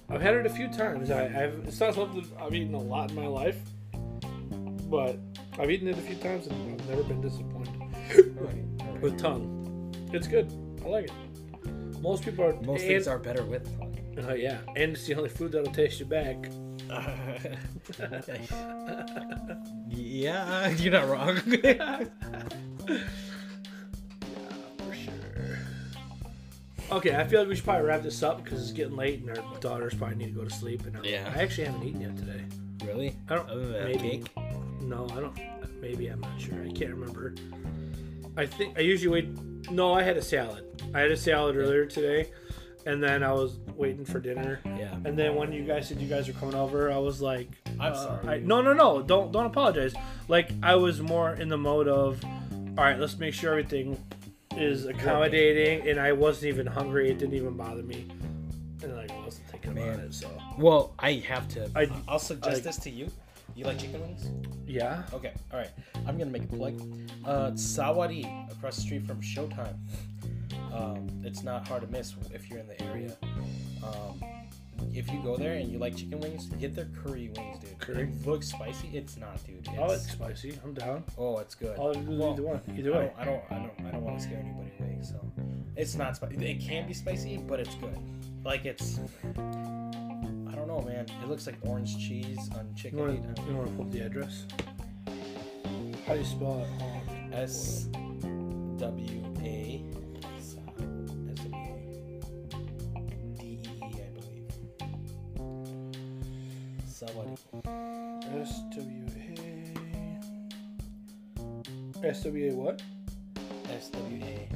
I've 0.09 0.21
had 0.23 0.35
it 0.35 0.47
a 0.47 0.51
few 0.51 0.69
times. 0.69 1.11
I, 1.11 1.25
I've, 1.27 1.65
it's 1.67 1.81
not 1.81 1.95
something 1.95 2.25
I've 2.41 2.55
eaten 2.55 2.75
a 2.75 2.79
lot 2.81 3.11
in 3.11 3.17
my 3.17 3.27
life, 3.27 3.59
but 4.91 5.19
I've 5.59 5.71
eaten 5.71 5.89
it 5.89 5.97
a 5.99 6.01
few 6.03 6.17
times 6.17 6.47
and 6.47 6.81
I've 6.81 6.89
never 6.89 7.03
been 7.03 7.21
disappointed 7.21 9.01
with 9.01 9.19
tongue. 9.19 9.93
It's 10.13 10.27
good. 10.27 10.53
I 10.85 10.89
like 10.89 11.05
it. 11.07 11.13
Most 12.05 12.23
people 12.25 12.45
are. 12.45 12.53
most 12.61 12.83
and- 12.83 12.89
things 12.91 13.09
are 13.09 13.19
better 13.19 13.43
with 13.45 13.67
Oh 14.19 14.29
Uh, 14.29 14.35
yeah, 14.35 14.59
and 14.77 14.93
it's 14.93 15.07
the 15.07 15.15
only 15.17 15.29
food 15.31 15.51
that'll 15.53 15.73
taste 15.73 15.99
you 15.99 16.07
back. 16.07 16.37
yeah, 19.89 20.69
you're 20.69 20.93
not 20.93 21.09
wrong. 21.09 21.37
For 24.79 24.95
sure. 24.95 25.59
Okay, 26.93 27.17
I 27.17 27.25
feel 27.27 27.41
like 27.41 27.49
we 27.49 27.57
should 27.57 27.65
probably 27.65 27.87
wrap 27.87 28.03
this 28.03 28.23
up 28.23 28.45
because 28.45 28.63
it's 28.63 28.71
getting 28.73 28.95
late 28.97 29.21
and 29.23 29.31
our 29.37 29.59
daughters 29.61 29.95
probably 29.95 30.17
need 30.17 30.35
to 30.35 30.41
go 30.41 30.45
to 30.45 30.51
sleep. 30.55 30.85
And 30.87 30.97
I- 30.99 31.03
Yeah. 31.03 31.33
I 31.35 31.41
actually 31.43 31.65
haven't 31.65 31.83
eaten 31.85 32.01
yet 32.03 32.17
today. 32.17 32.43
really? 32.85 33.17
I 33.29 33.35
don't. 33.37 33.49
Other 33.51 33.67
than 33.73 33.85
maybe. 33.87 33.99
cake? 33.99 34.29
No, 34.83 35.09
I 35.13 35.21
don't. 35.21 35.37
Maybe 35.81 36.07
I'm 36.09 36.21
not 36.21 36.39
sure. 36.41 36.63
I 36.63 36.69
can't 36.71 36.91
remember. 36.95 37.35
I 38.37 38.47
think 38.47 38.79
I 38.79 38.83
usually 38.83 39.23
wait. 39.23 39.29
No, 39.71 39.95
I 39.95 40.03
had 40.03 40.17
a 40.17 40.23
salad. 40.23 40.65
I 40.95 41.01
had 41.01 41.11
a 41.11 41.17
salad 41.17 41.57
earlier 41.57 41.87
today, 41.87 42.31
and 42.87 43.03
then 43.03 43.23
I 43.23 43.33
was 43.33 43.59
waiting 43.77 44.05
for 44.05 44.21
dinner. 44.21 44.61
Yeah. 44.65 44.95
And 45.05 45.19
then 45.19 45.35
when 45.35 45.53
you 45.53 45.65
guys 45.65 45.89
said 45.89 46.01
you 46.01 46.09
guys 46.09 46.29
were 46.29 46.35
coming 46.35 46.55
over, 46.55 46.93
I 46.93 46.99
was 46.99 47.21
like, 47.21 47.49
I'm 47.81 47.93
uh, 47.93 47.95
sorry. 47.95 48.29
I, 48.29 48.39
no, 48.39 48.61
no, 48.63 48.73
no. 48.73 49.03
Don't 49.03 49.33
don't 49.33 49.47
apologize. 49.47 49.95
Like 50.29 50.51
I 50.63 50.75
was 50.77 51.01
more 51.01 51.33
in 51.35 51.49
the 51.49 51.57
mode 51.59 51.89
of, 51.89 52.23
all 52.25 52.85
right, 52.85 52.99
let's 52.99 53.19
make 53.19 53.35
sure 53.35 53.51
everything 53.51 53.99
is 54.57 54.87
accommodating, 54.87 55.89
and 55.89 55.99
I 55.99 56.13
wasn't 56.13 56.47
even 56.53 56.67
hungry. 56.67 57.11
It 57.11 57.19
didn't 57.19 57.35
even 57.35 57.57
bother 57.57 57.83
me, 57.83 58.07
and 58.83 58.97
like 58.97 59.11
I 59.11 59.21
wasn't 59.25 59.47
thinking 59.49 59.73
about 59.73 59.99
it. 60.01 60.15
So 60.15 60.29
Well, 60.59 60.95
I 60.99 61.15
have 61.27 61.49
to. 61.49 61.71
I- 61.75 61.91
I'll 62.07 62.19
suggest 62.19 62.65
this 62.65 62.77
to 62.79 62.91
you. 62.91 63.09
You 63.57 63.67
like 63.67 63.79
chicken 63.79 64.01
wings? 64.01 64.29
yeah, 64.67 65.05
Okay, 65.13 65.33
all 65.53 65.61
right. 65.61 65.71
I'm 66.07 66.19
gonna 66.19 66.31
make 66.31 66.43
a 66.43 66.47
plug. 66.47 66.81
Uh, 67.25 67.51
Sawari, 67.53 68.25
across 68.65 68.77
the 68.77 68.83
street 68.83 69.07
from 69.07 69.21
Showtime. 69.21 69.77
Um, 70.73 71.07
it's 71.23 71.43
not 71.43 71.69
hard 71.69 71.83
to 71.83 71.89
miss 71.89 72.15
if 72.33 72.49
you're 72.49 72.61
in 72.61 72.67
the 72.67 72.83
area. 72.85 73.15
Um, 73.83 74.25
if 74.95 75.13
you 75.13 75.21
go 75.23 75.37
there 75.37 75.55
and 75.55 75.71
you 75.71 75.79
like 75.79 75.95
chicken 75.99 76.19
wings, 76.19 76.47
get 76.47 76.75
their 76.75 76.87
curry 76.87 77.31
wings, 77.37 77.59
dude. 77.59 77.79
Curry? 77.79 78.05
It 78.05 78.27
looks 78.27 78.49
spicy. 78.49 78.89
It's 78.95 79.19
not, 79.19 79.39
dude. 79.47 79.69
oh, 79.79 79.93
it's 79.93 80.11
spicy. 80.11 80.59
I'm 80.65 80.73
down. 80.73 81.05
oh, 81.19 81.41
it's 81.41 81.55
good. 81.55 81.79
I'll 81.79 81.93
do 81.93 82.11
Well, 82.19 82.33
either 82.33 82.43
one. 82.43 82.61
Either 82.75 82.95
I 82.95 82.99
way. 82.99 83.13
don't, 83.17 83.21
I 83.21 83.25
don't, 83.27 83.43
I 83.51 83.55
don't, 83.57 83.87
I 83.87 83.91
don't 83.91 84.03
want 84.03 84.19
to 84.19 84.25
scare 84.25 84.39
anybody 84.39 84.71
away. 84.81 84.99
So, 85.03 85.21
It's 85.77 85.95
not 85.95 86.17
spicy. 86.17 86.37
It 86.37 86.61
can 86.61 86.87
be 86.89 86.95
spicy, 86.95 87.37
but 87.37 87.61
it's 87.61 87.75
good. 87.75 87.99
Like 88.47 88.65
it's. 88.65 88.99
I 89.37 90.55
don't 90.55 90.69
know, 90.69 90.81
man. 90.81 91.05
It 91.23 91.29
looks 91.29 91.47
like 91.47 91.57
orange 91.67 91.99
cheese 91.99 92.49
on 92.57 92.75
chicken. 92.75 92.99
you 93.47 93.55
want 93.57 93.69
to 93.69 93.73
pull 93.75 93.85
the 93.91 94.01
address? 94.01 94.47
How 96.07 96.15
do 96.15 96.19
you 96.19 96.25
spell 96.25 96.67
it? 96.81 97.35
S 97.35 97.89
W 98.79 99.23
A 99.43 99.83
S 100.37 100.57
W 100.77 101.51
A 101.55 101.57
D 103.39 103.43
E 103.45 103.69
E, 103.69 103.83
I 103.83 103.87
believe. 104.15 104.49
Sawadee. 106.87 107.39
S 108.41 108.53
W 108.77 109.07
A. 112.03 112.07
S 112.07 112.23
W 112.25 112.51
A 112.51 112.55
what? 112.55 112.83
S 113.71 113.89
W 113.91 114.23
A 114.25 114.49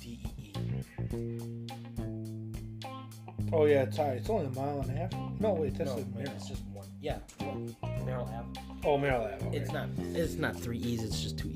D 0.00 0.18
E 0.24 0.52
E. 1.14 1.66
Oh 3.52 3.64
yeah, 3.66 3.82
it's 3.84 3.96
high. 3.96 4.14
It's 4.14 4.28
only 4.28 4.46
a 4.46 4.50
mile 4.50 4.80
and 4.80 4.90
a 4.90 4.94
half. 4.94 5.12
No 5.40 5.52
wait, 5.54 5.76
that's 5.78 5.90
No, 5.90 6.04
Merrill. 6.14 6.32
it's 6.32 6.48
just 6.48 6.62
one. 6.72 6.86
Yeah, 7.00 7.18
one. 7.38 7.76
Merrill 8.04 8.24
Ave. 8.24 8.60
Oh 8.84 8.98
Merrill 8.98 9.24
Ave. 9.26 9.46
okay. 9.46 9.56
It's 9.58 9.70
not. 9.72 9.88
It's 9.98 10.34
not 10.34 10.56
three 10.56 10.78
E's. 10.78 11.02
It's 11.04 11.20
just 11.22 11.38
two 11.38 11.48
E's. 11.50 11.55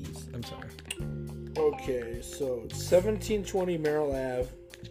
Okay, 1.81 2.21
so 2.21 2.57
1720 2.57 3.75
Merrill 3.79 4.11
Ave, 4.11 4.47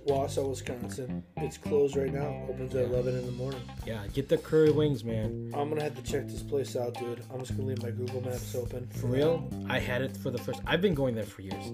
Wausau, 0.09 0.51
Wisconsin. 0.51 1.23
It's 1.37 1.57
closed 1.57 1.95
right 1.95 2.13
now. 2.13 2.45
Opens 2.49 2.75
at 2.75 2.87
11 2.87 3.17
in 3.17 3.27
the 3.27 3.33
morning. 3.33 3.61
Yeah, 3.87 4.05
get 4.13 4.29
the 4.29 4.39
curry 4.39 4.73
wings, 4.73 5.05
man. 5.05 5.53
I'm 5.55 5.69
gonna 5.69 5.85
have 5.85 5.95
to 5.95 6.03
check 6.03 6.27
this 6.27 6.43
place 6.43 6.75
out, 6.75 6.95
dude. 6.95 7.23
I'm 7.33 7.39
just 7.39 7.57
gonna 7.57 7.69
leave 7.69 7.81
my 7.81 7.93
Google 7.93 8.23
Maps 8.23 8.57
open. 8.57 8.89
For 8.89 9.07
real, 9.07 9.49
I 9.69 9.79
had 9.79 10.03
it 10.03 10.17
for 10.17 10.33
the 10.33 10.39
first. 10.39 10.63
I've 10.67 10.81
been 10.81 10.95
going 10.95 11.15
there 11.15 11.23
for 11.23 11.43
years, 11.43 11.73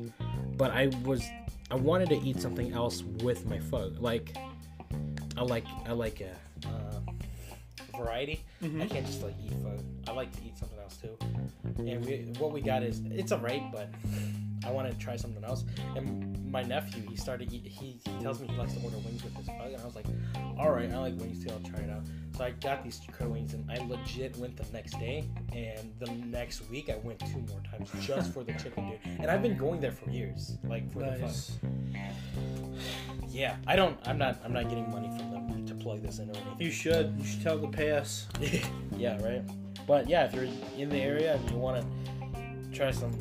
but 0.59 0.71
I 0.73 0.89
was. 1.03 1.25
I 1.71 1.77
wanted 1.77 2.11
to 2.11 2.21
eat 2.21 2.39
something 2.43 2.75
else 2.75 3.03
with 3.03 3.47
my 3.47 3.59
pho. 3.59 3.93
Like, 3.99 4.37
I 5.39 5.43
like. 5.45 5.65
I 5.87 5.93
like 5.93 6.21
a 6.21 6.37
variety. 7.97 8.45
Mm-hmm. 8.63 8.83
I 8.83 8.87
can't 8.87 9.07
just 9.07 9.23
like 9.23 9.35
eat 9.45 9.53
food. 9.53 9.83
I 10.09 10.13
like 10.13 10.33
to 10.37 10.45
eat 10.45 10.57
something 10.59 10.79
else 10.79 10.97
too. 10.97 11.17
And 11.79 12.05
we, 12.05 12.33
what 12.39 12.53
we 12.53 12.61
got 12.61 12.83
is 12.83 13.03
it's 13.11 13.33
alright, 13.33 13.63
but 13.73 13.89
I 14.65 14.71
want 14.71 14.91
to 14.91 14.99
try 14.99 15.17
something 15.17 15.45
else. 15.45 15.65
And 15.95 16.51
my 16.51 16.63
nephew, 16.63 17.03
he 17.09 17.17
started. 17.17 17.53
Eat, 17.53 17.67
he, 17.67 18.01
he 18.05 18.23
tells 18.23 18.41
me 18.41 18.49
he 18.49 18.57
likes 18.57 18.73
to 18.75 18.81
order 18.83 18.97
wings 18.99 19.23
with 19.23 19.35
his 19.37 19.47
pho, 19.47 19.65
and 19.65 19.77
I 19.77 19.85
was 19.85 19.95
like, 19.95 20.07
all 20.59 20.71
right, 20.71 20.91
I 20.91 20.99
like 20.99 21.19
wings 21.19 21.45
too. 21.45 21.51
I'll 21.53 21.71
try 21.71 21.81
it 21.81 21.91
out. 21.91 22.03
So 22.37 22.45
I 22.45 22.51
got 22.51 22.83
these 22.83 23.01
curry 23.13 23.29
wings, 23.29 23.55
and 23.55 23.71
I 23.71 23.79
legit 23.87 24.37
went 24.37 24.57
the 24.57 24.67
next 24.73 24.99
day, 24.99 25.25
and 25.53 25.93
the 25.99 26.11
next 26.11 26.69
week 26.71 26.91
I 26.91 26.97
went 26.97 27.21
two 27.21 27.45
more 27.49 27.61
times 27.71 27.91
just 28.05 28.33
for 28.33 28.43
the 28.45 28.53
chicken, 28.63 28.91
dude. 28.91 29.01
And 29.21 29.31
I've 29.31 29.43
been 29.43 29.57
going 29.57 29.81
there 29.81 29.93
for 29.93 30.11
years, 30.11 30.57
like 30.65 30.91
for 30.93 31.01
the 31.01 31.17
fun. 31.17 32.79
Yeah, 33.29 33.57
I 33.67 33.77
don't. 33.77 33.99
I'm 34.07 34.19
not. 34.19 34.41
I'm 34.45 34.53
not 34.53 34.69
getting 34.69 34.91
money 34.91 35.09
from 35.09 35.31
them 35.31 35.56
plug 35.87 36.03
this 36.03 36.19
in 36.19 36.29
or 36.29 36.33
anything. 36.33 36.57
You 36.59 36.71
should. 36.73 37.15
You 37.17 37.25
should 37.25 37.43
tell 37.43 37.59
pay 37.69 37.93
us. 37.93 38.27
yeah, 38.97 39.23
right. 39.23 39.43
But 39.87 40.09
yeah, 40.09 40.25
if 40.25 40.35
you're 40.35 40.49
in 40.77 40.89
the 40.89 40.99
area 40.99 41.37
and 41.37 41.51
you 41.51 41.59
want 41.59 41.81
to 41.81 42.77
try 42.77 42.91
some, 42.91 43.13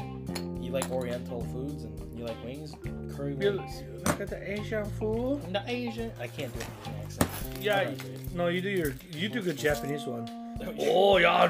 you 0.59 0.71
like 0.71 0.89
Oriental 0.89 1.41
foods 1.53 1.83
and 1.83 1.93
you 2.17 2.25
like 2.25 2.43
wings, 2.43 2.73
curry 3.15 3.35
wings. 3.35 3.83
You 3.83 4.01
look 4.03 4.19
at 4.19 4.29
the 4.29 4.51
Asian 4.51 4.83
food. 4.97 5.41
The 5.53 5.61
Asian, 5.67 6.11
I 6.19 6.25
can't 6.25 6.51
do 6.57 6.65
an 6.85 6.95
accent. 7.03 7.29
Yeah, 7.61 7.91
you, 7.91 7.97
no, 8.33 8.47
you 8.47 8.61
do 8.61 8.69
your 8.69 8.95
you 9.11 9.29
do 9.29 9.43
good 9.43 9.57
Japanese 9.57 10.05
one. 10.05 10.27
Oh 10.79 11.17
yeah, 11.17 11.47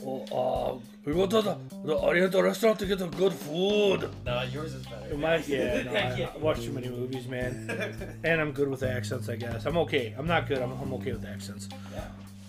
Joe. 0.00 0.26
Oh, 0.32 0.76
uh, 0.76 0.78
we 1.04 1.12
go 1.14 1.26
to 1.26 1.42
the, 1.42 1.56
the 1.84 1.96
Oriental 1.96 2.42
restaurant 2.42 2.78
to 2.80 2.86
get 2.86 2.98
the 2.98 3.06
good 3.06 3.32
food. 3.32 4.10
No, 4.24 4.42
yours 4.42 4.74
is 4.74 4.86
better. 4.86 5.16
My, 5.16 5.36
yeah, 5.36 5.82
no, 5.84 5.92
I 5.92 6.30
I, 6.34 6.38
watch 6.38 6.62
too 6.62 6.72
many 6.72 6.88
movies, 6.88 7.28
man. 7.28 8.18
And 8.24 8.40
I'm 8.40 8.52
good 8.52 8.68
with 8.68 8.82
accents, 8.82 9.28
I 9.28 9.36
guess. 9.36 9.66
I'm 9.66 9.76
okay. 9.78 10.14
I'm 10.18 10.26
not 10.26 10.48
good. 10.48 10.58
I'm, 10.58 10.72
I'm 10.72 10.92
okay 10.94 11.12
with 11.12 11.24
accents. 11.24 11.68
Yeah. 11.92 12.04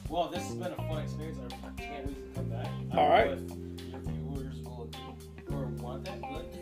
Well, 0.09 0.29
this 0.29 0.43
has 0.43 0.55
been 0.55 0.71
a 0.71 0.75
fun 0.75 1.03
experience. 1.03 1.53
I 1.53 1.81
can't 1.81 2.07
wait 2.07 2.33
to 2.33 2.39
come 2.39 2.49
back. 2.49 2.67
I 2.93 2.97
All 2.97 3.09
don't 3.09 3.09
right. 3.11 3.41
know 3.41 3.65
if 3.77 3.83
Your 3.91 3.99
viewers 3.99 4.61
will 4.63 4.89
want 5.83 6.05
that, 6.05 6.21
but 6.21 6.53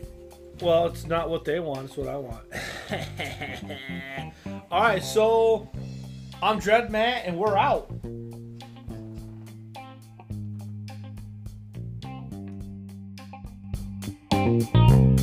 Well, 0.62 0.86
it's 0.86 1.06
not 1.06 1.28
what 1.28 1.44
they 1.44 1.60
want, 1.60 1.84
it's 1.86 1.96
what 1.96 2.08
I 2.08 2.16
want. 2.16 2.44
All 4.70 4.82
right, 4.82 5.02
so 5.02 5.68
I'm 6.42 6.58
Dread 6.58 6.90
Matt, 6.90 7.26
and 7.26 7.36
we're 7.38 7.56
out. 7.56 7.90
Thank 14.46 15.15